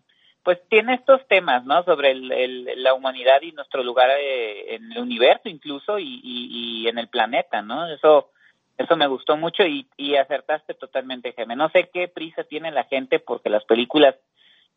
pues 0.44 0.60
tiene 0.70 0.96
estos 0.96 1.26
temas, 1.28 1.64
¿no? 1.66 1.84
Sobre 1.84 2.12
el, 2.12 2.84
la 2.84 2.96
humanidad 2.96 3.44
y 3.44 3.52
nuestro 3.52 3.84
lugar 3.84 4.10
eh, 4.20 4.76
en 4.76 4.92
el 4.92 4.98
universo 4.98 5.48
incluso 5.48 6.00
y, 6.00 6.20
y, 6.24 6.88
en 6.88 6.98
el 6.98 7.10
planeta, 7.10 7.62
¿no? 7.62 7.88
Eso 7.88 8.32
eso 8.78 8.96
me 8.96 9.08
gustó 9.08 9.36
mucho 9.36 9.64
y, 9.64 9.88
y 9.98 10.16
acertaste 10.16 10.74
totalmente, 10.74 11.34
Jaime. 11.34 11.56
No 11.56 11.70
sé 11.70 11.90
qué 11.94 12.08
prisa 12.08 12.46
tiene 12.46 12.72
la 12.72 12.86
gente 12.86 13.20
porque 13.20 13.50
las 13.50 13.66
películas 13.66 14.16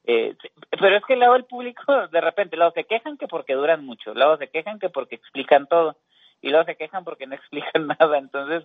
eh, 0.05 0.37
pero 0.71 0.97
es 0.97 1.05
que 1.05 1.17
luego 1.17 1.37
el 1.37 1.45
público 1.45 2.09
de 2.09 2.21
repente 2.21 2.57
luego 2.57 2.73
se 2.73 2.85
quejan 2.85 3.17
que 3.17 3.29
porque 3.29 3.55
duran 3.55 3.85
mucho, 3.85 4.15
luego 4.15 4.37
se 4.37 4.49
quejan 4.49 4.79
que 4.79 4.89
porque 4.89 5.17
explican 5.17 5.67
todo 5.67 5.97
y 6.41 6.51
luego 6.51 6.65
se 6.65 6.77
quejan 6.77 7.05
porque 7.05 7.27
no 7.27 7.35
explican 7.37 7.87
nada. 7.87 8.19
Entonces, 8.19 8.65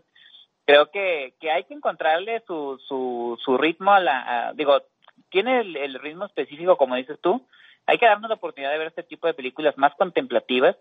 creo 0.66 0.92
que, 0.92 1.34
que 1.40 1.52
hay 1.52 1.64
que 1.64 1.74
encontrarle 1.74 2.44
su, 2.46 2.80
su, 2.88 3.40
su 3.44 3.58
ritmo 3.58 3.94
a 3.94 4.00
la, 4.00 4.54
digo, 4.56 4.82
tiene 5.30 5.62
el, 5.62 5.94
ritmo 6.00 6.26
específico, 6.26 6.78
como 6.78 6.96
dices 6.96 7.20
tú, 7.22 7.46
hay 7.86 7.98
que 7.98 8.06
darnos 8.06 8.30
la 8.30 8.36
oportunidad 8.36 8.72
de 8.72 8.78
ver 8.78 8.88
este 8.88 9.04
tipo 9.04 9.28
de 9.28 9.34
películas 9.34 9.78
más 9.78 9.94
contemplativas. 9.96 10.76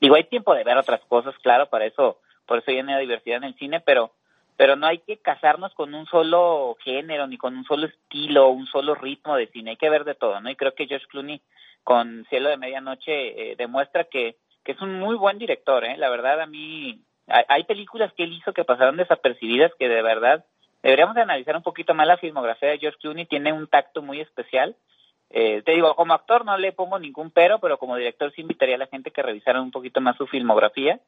Digo, 0.00 0.14
hay 0.14 0.24
tiempo 0.24 0.54
de 0.54 0.64
ver 0.64 0.78
otras 0.78 1.00
cosas, 1.08 1.34
claro, 1.42 1.66
para 1.68 1.86
eso, 1.86 2.18
por 2.46 2.58
eso 2.58 2.70
viene 2.70 2.92
la 2.92 2.98
diversidad 2.98 3.38
en 3.38 3.44
el 3.44 3.54
cine, 3.56 3.80
pero, 3.80 4.12
pero 4.60 4.76
no 4.76 4.86
hay 4.86 4.98
que 4.98 5.16
casarnos 5.16 5.72
con 5.72 5.94
un 5.94 6.04
solo 6.04 6.76
género, 6.84 7.26
ni 7.26 7.38
con 7.38 7.56
un 7.56 7.64
solo 7.64 7.86
estilo, 7.86 8.50
un 8.50 8.66
solo 8.66 8.94
ritmo 8.94 9.34
de 9.34 9.46
cine, 9.46 9.70
hay 9.70 9.76
que 9.78 9.88
ver 9.88 10.04
de 10.04 10.14
todo, 10.14 10.38
¿no? 10.38 10.50
Y 10.50 10.54
creo 10.54 10.74
que 10.74 10.86
George 10.86 11.06
Clooney 11.06 11.40
con 11.82 12.26
Cielo 12.28 12.50
de 12.50 12.58
Medianoche 12.58 13.52
eh, 13.52 13.56
demuestra 13.56 14.04
que, 14.04 14.36
que 14.62 14.72
es 14.72 14.80
un 14.82 15.00
muy 15.00 15.16
buen 15.16 15.38
director, 15.38 15.82
¿eh? 15.86 15.96
La 15.96 16.10
verdad, 16.10 16.42
a 16.42 16.46
mí 16.46 17.00
hay 17.26 17.64
películas 17.64 18.12
que 18.12 18.24
él 18.24 18.34
hizo 18.34 18.52
que 18.52 18.66
pasaron 18.66 18.98
desapercibidas 18.98 19.72
que 19.78 19.88
de 19.88 20.02
verdad 20.02 20.44
deberíamos 20.82 21.14
de 21.14 21.22
analizar 21.22 21.56
un 21.56 21.62
poquito 21.62 21.94
más 21.94 22.06
la 22.06 22.18
filmografía 22.18 22.68
de 22.68 22.80
George 22.80 22.98
Clooney, 23.00 23.24
tiene 23.24 23.54
un 23.54 23.66
tacto 23.66 24.02
muy 24.02 24.20
especial. 24.20 24.76
Eh, 25.30 25.62
te 25.64 25.72
digo, 25.72 25.96
como 25.96 26.12
actor 26.12 26.44
no 26.44 26.58
le 26.58 26.72
pongo 26.72 26.98
ningún 26.98 27.30
pero, 27.30 27.60
pero 27.60 27.78
como 27.78 27.96
director 27.96 28.30
sí 28.34 28.42
invitaría 28.42 28.74
a 28.74 28.80
la 28.80 28.88
gente 28.88 29.10
que 29.10 29.22
revisara 29.22 29.62
un 29.62 29.70
poquito 29.70 30.02
más 30.02 30.18
su 30.18 30.26
filmografía, 30.26 31.00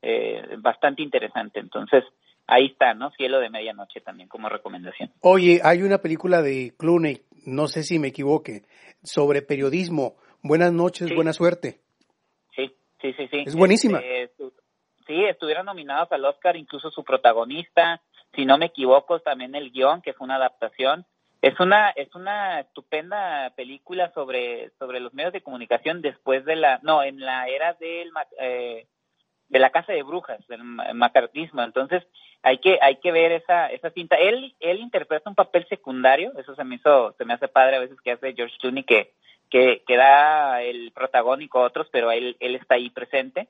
eh, 0.00 0.46
bastante 0.58 1.02
interesante. 1.02 1.58
Entonces, 1.58 2.04
ahí 2.50 2.66
está, 2.66 2.94
¿no? 2.94 3.10
Cielo 3.12 3.38
de 3.40 3.48
Medianoche 3.50 4.00
también 4.00 4.28
como 4.28 4.48
recomendación. 4.48 5.10
Oye, 5.20 5.60
hay 5.64 5.82
una 5.82 5.98
película 5.98 6.42
de 6.42 6.74
Clooney, 6.78 7.22
no 7.46 7.66
sé 7.68 7.82
si 7.82 7.98
me 7.98 8.08
equivoque, 8.08 8.62
sobre 9.02 9.42
periodismo. 9.42 10.16
Buenas 10.42 10.72
noches, 10.72 11.08
Sí. 11.08 11.14
buena 11.14 11.32
suerte. 11.32 11.80
Sí, 12.56 12.74
sí, 13.00 13.12
sí, 13.14 13.28
sí. 13.30 13.44
Es 13.46 13.54
buenísima. 13.56 13.98
Este, 14.00 14.44
sí, 15.06 15.24
estuvieron 15.24 15.66
nominados 15.66 16.10
al 16.12 16.24
Oscar, 16.24 16.56
incluso 16.56 16.90
su 16.90 17.04
protagonista, 17.04 18.00
si 18.34 18.44
no 18.46 18.58
me 18.58 18.66
equivoco, 18.66 19.20
también 19.20 19.54
el 19.54 19.70
guion, 19.70 20.02
que 20.02 20.12
fue 20.12 20.24
una 20.26 20.36
adaptación. 20.36 21.04
Es 21.42 21.58
una 21.58 21.88
es 21.90 22.14
una 22.14 22.60
estupenda 22.60 23.50
película 23.56 24.12
sobre 24.12 24.70
sobre 24.78 25.00
los 25.00 25.14
medios 25.14 25.32
de 25.32 25.40
comunicación 25.40 26.02
después 26.02 26.44
de 26.44 26.54
la 26.56 26.80
no 26.82 27.02
en 27.02 27.18
la 27.20 27.48
era 27.48 27.72
del 27.80 28.10
eh, 28.38 28.86
de 29.48 29.58
la 29.58 29.70
casa 29.70 29.94
de 29.94 30.02
brujas 30.02 30.46
del 30.48 30.62
ma- 30.62 30.92
macartismo 30.92 31.62
entonces 31.62 32.02
hay 32.42 32.58
que 32.58 32.78
hay 32.80 32.96
que 32.96 33.12
ver 33.12 33.32
esa 33.32 33.66
esa 33.66 33.90
cinta 33.90 34.16
él 34.16 34.54
él 34.60 34.78
interpreta 34.78 35.28
un 35.28 35.36
papel 35.36 35.66
secundario 35.68 36.32
eso 36.38 36.54
se 36.54 36.64
me 36.64 36.76
hizo 36.76 37.12
se 37.18 37.24
me 37.24 37.34
hace 37.34 37.48
padre 37.48 37.76
a 37.76 37.80
veces 37.80 38.00
que 38.00 38.12
hace 38.12 38.34
George 38.34 38.56
Clooney 38.60 38.84
que 38.84 39.12
que, 39.50 39.82
que 39.86 39.96
da 39.96 40.62
el 40.62 40.92
protagónico 40.92 41.58
a 41.58 41.66
otros, 41.66 41.88
pero 41.90 42.10
él, 42.12 42.36
él 42.40 42.54
está 42.54 42.76
ahí 42.76 42.88
presente. 42.88 43.48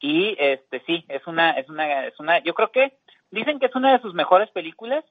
Y 0.00 0.36
este 0.38 0.82
sí, 0.84 1.04
es 1.08 1.26
una, 1.26 1.52
es 1.52 1.68
una, 1.70 2.06
es 2.06 2.20
una, 2.20 2.40
yo 2.40 2.52
creo 2.52 2.70
que 2.70 2.92
dicen 3.30 3.58
que 3.58 3.66
es 3.66 3.74
una 3.74 3.92
de 3.92 4.02
sus 4.02 4.12
mejores 4.12 4.50
películas, 4.50 5.04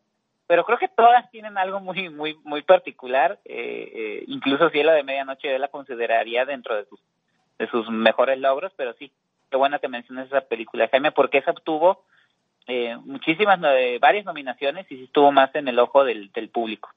pero 0.46 0.64
creo 0.64 0.78
que 0.78 0.90
todas 0.90 1.30
tienen 1.32 1.58
algo 1.58 1.80
muy, 1.80 2.10
muy, 2.10 2.38
muy 2.44 2.62
particular. 2.62 3.40
Eh, 3.46 3.92
eh, 3.96 4.24
incluso 4.28 4.70
Cielo 4.70 4.92
de 4.92 5.04
Medianoche 5.04 5.52
yo 5.52 5.58
la 5.58 5.70
consideraría 5.70 6.46
dentro 6.46 6.76
de 6.76 6.86
sus, 6.86 7.00
de 7.58 7.68
sus 7.70 7.90
mejores 7.90 8.38
logros, 8.38 8.72
pero 8.76 8.94
sí, 8.94 9.12
qué 9.50 9.58
bueno 9.58 9.80
que 9.80 9.88
menciones 9.88 10.28
esa 10.28 10.42
película, 10.42 10.88
Jaime, 10.90 11.12
porque 11.12 11.40
esa 11.40 11.52
obtuvo 11.52 12.04
eh, 12.68 12.96
muchísimas, 13.04 13.60
varias 14.02 14.26
nominaciones 14.26 14.86
y 14.90 15.04
estuvo 15.04 15.32
más 15.32 15.54
en 15.56 15.68
el 15.68 15.80
ojo 15.80 16.04
del, 16.04 16.32
del 16.32 16.50
público. 16.50 16.90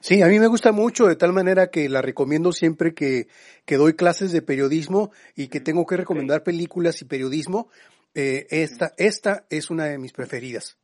Sí, 0.00 0.22
a 0.22 0.26
mí 0.26 0.38
me 0.38 0.48
gusta 0.48 0.72
mucho, 0.72 1.06
de 1.06 1.16
tal 1.16 1.32
manera 1.32 1.70
que 1.70 1.88
la 1.88 2.02
recomiendo 2.02 2.52
siempre 2.52 2.94
que, 2.94 3.26
que 3.64 3.76
doy 3.76 3.94
clases 3.94 4.32
de 4.32 4.42
periodismo 4.42 5.12
y 5.34 5.48
que 5.48 5.60
tengo 5.60 5.86
que 5.86 5.96
recomendar 5.96 6.42
películas 6.42 7.00
y 7.00 7.06
periodismo. 7.06 7.68
Eh, 8.14 8.46
esta, 8.50 8.92
esta 8.98 9.44
es 9.50 9.70
una 9.70 9.86
de 9.86 9.98
mis 9.98 10.12
preferidas. 10.12 10.78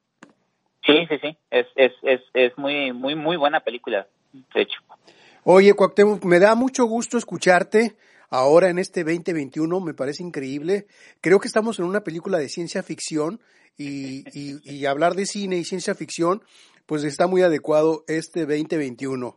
Sí, 0.86 1.06
sí, 1.08 1.18
sí, 1.20 1.36
es, 1.50 1.66
es, 1.76 1.92
es, 2.02 2.20
es 2.32 2.56
muy, 2.56 2.92
muy, 2.92 3.14
muy 3.14 3.36
buena 3.36 3.60
película, 3.60 4.06
de 4.32 4.62
hecho. 4.62 4.80
Oye, 5.44 5.74
Cuauhtémoc, 5.74 6.24
me 6.24 6.38
da 6.38 6.54
mucho 6.54 6.84
gusto 6.86 7.18
escucharte 7.18 7.96
ahora 8.30 8.70
en 8.70 8.78
este 8.78 9.04
2021, 9.04 9.80
me 9.80 9.94
parece 9.94 10.22
increíble. 10.22 10.86
Creo 11.20 11.40
que 11.40 11.48
estamos 11.48 11.78
en 11.78 11.84
una 11.84 12.00
película 12.02 12.38
de 12.38 12.48
ciencia 12.48 12.82
ficción 12.82 13.40
y, 13.76 14.24
y, 14.34 14.86
hablar 14.86 15.14
de 15.14 15.26
cine 15.26 15.56
y 15.56 15.64
ciencia 15.64 15.94
ficción, 15.94 16.42
pues 16.86 17.04
está 17.04 17.26
muy 17.26 17.42
adecuado 17.42 18.04
este 18.08 18.40
2021. 18.40 19.36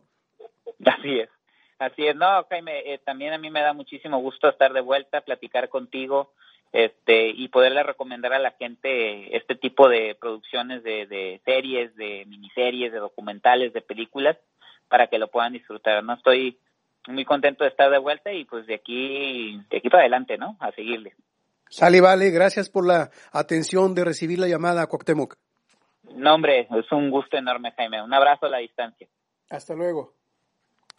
Así 0.84 1.18
es, 1.20 1.30
así 1.78 2.06
es. 2.06 2.16
No, 2.16 2.44
Jaime, 2.50 2.92
eh, 2.92 3.00
también 3.04 3.32
a 3.32 3.38
mí 3.38 3.50
me 3.50 3.62
da 3.62 3.72
muchísimo 3.72 4.18
gusto 4.18 4.48
estar 4.48 4.72
de 4.72 4.80
vuelta, 4.80 5.22
platicar 5.22 5.68
contigo 5.68 6.32
este 6.72 7.28
y 7.28 7.48
poderle 7.48 7.84
recomendar 7.84 8.32
a 8.32 8.40
la 8.40 8.50
gente 8.50 9.36
este 9.36 9.54
tipo 9.54 9.88
de 9.88 10.16
producciones 10.20 10.82
de, 10.82 11.06
de 11.06 11.40
series, 11.44 11.94
de 11.96 12.24
miniseries, 12.26 12.92
de 12.92 12.98
documentales, 12.98 13.72
de 13.72 13.80
películas, 13.80 14.36
para 14.88 15.06
que 15.06 15.18
lo 15.18 15.28
puedan 15.28 15.52
disfrutar. 15.52 16.02
No 16.02 16.14
estoy 16.14 16.58
muy 17.08 17.24
contento 17.24 17.64
de 17.64 17.70
estar 17.70 17.90
de 17.90 17.98
vuelta 17.98 18.32
y 18.32 18.44
pues 18.44 18.66
de 18.66 18.74
aquí, 18.74 19.60
de 19.70 19.78
aquí 19.78 19.88
para 19.88 20.02
adelante, 20.02 20.38
¿no? 20.38 20.56
A 20.60 20.72
seguirle. 20.72 21.14
Sale, 21.68 22.00
vale, 22.00 22.30
gracias 22.30 22.70
por 22.70 22.86
la 22.86 23.10
atención 23.32 23.94
de 23.94 24.04
recibir 24.04 24.38
la 24.38 24.48
llamada, 24.48 24.86
Cuauhtémoc. 24.86 25.36
No, 26.14 26.34
hombre, 26.34 26.68
es 26.70 26.92
un 26.92 27.10
gusto 27.10 27.36
enorme, 27.36 27.72
Jaime. 27.72 28.02
Un 28.02 28.12
abrazo 28.12 28.46
a 28.46 28.50
la 28.50 28.58
distancia. 28.58 29.08
Hasta 29.50 29.74
luego. 29.74 30.14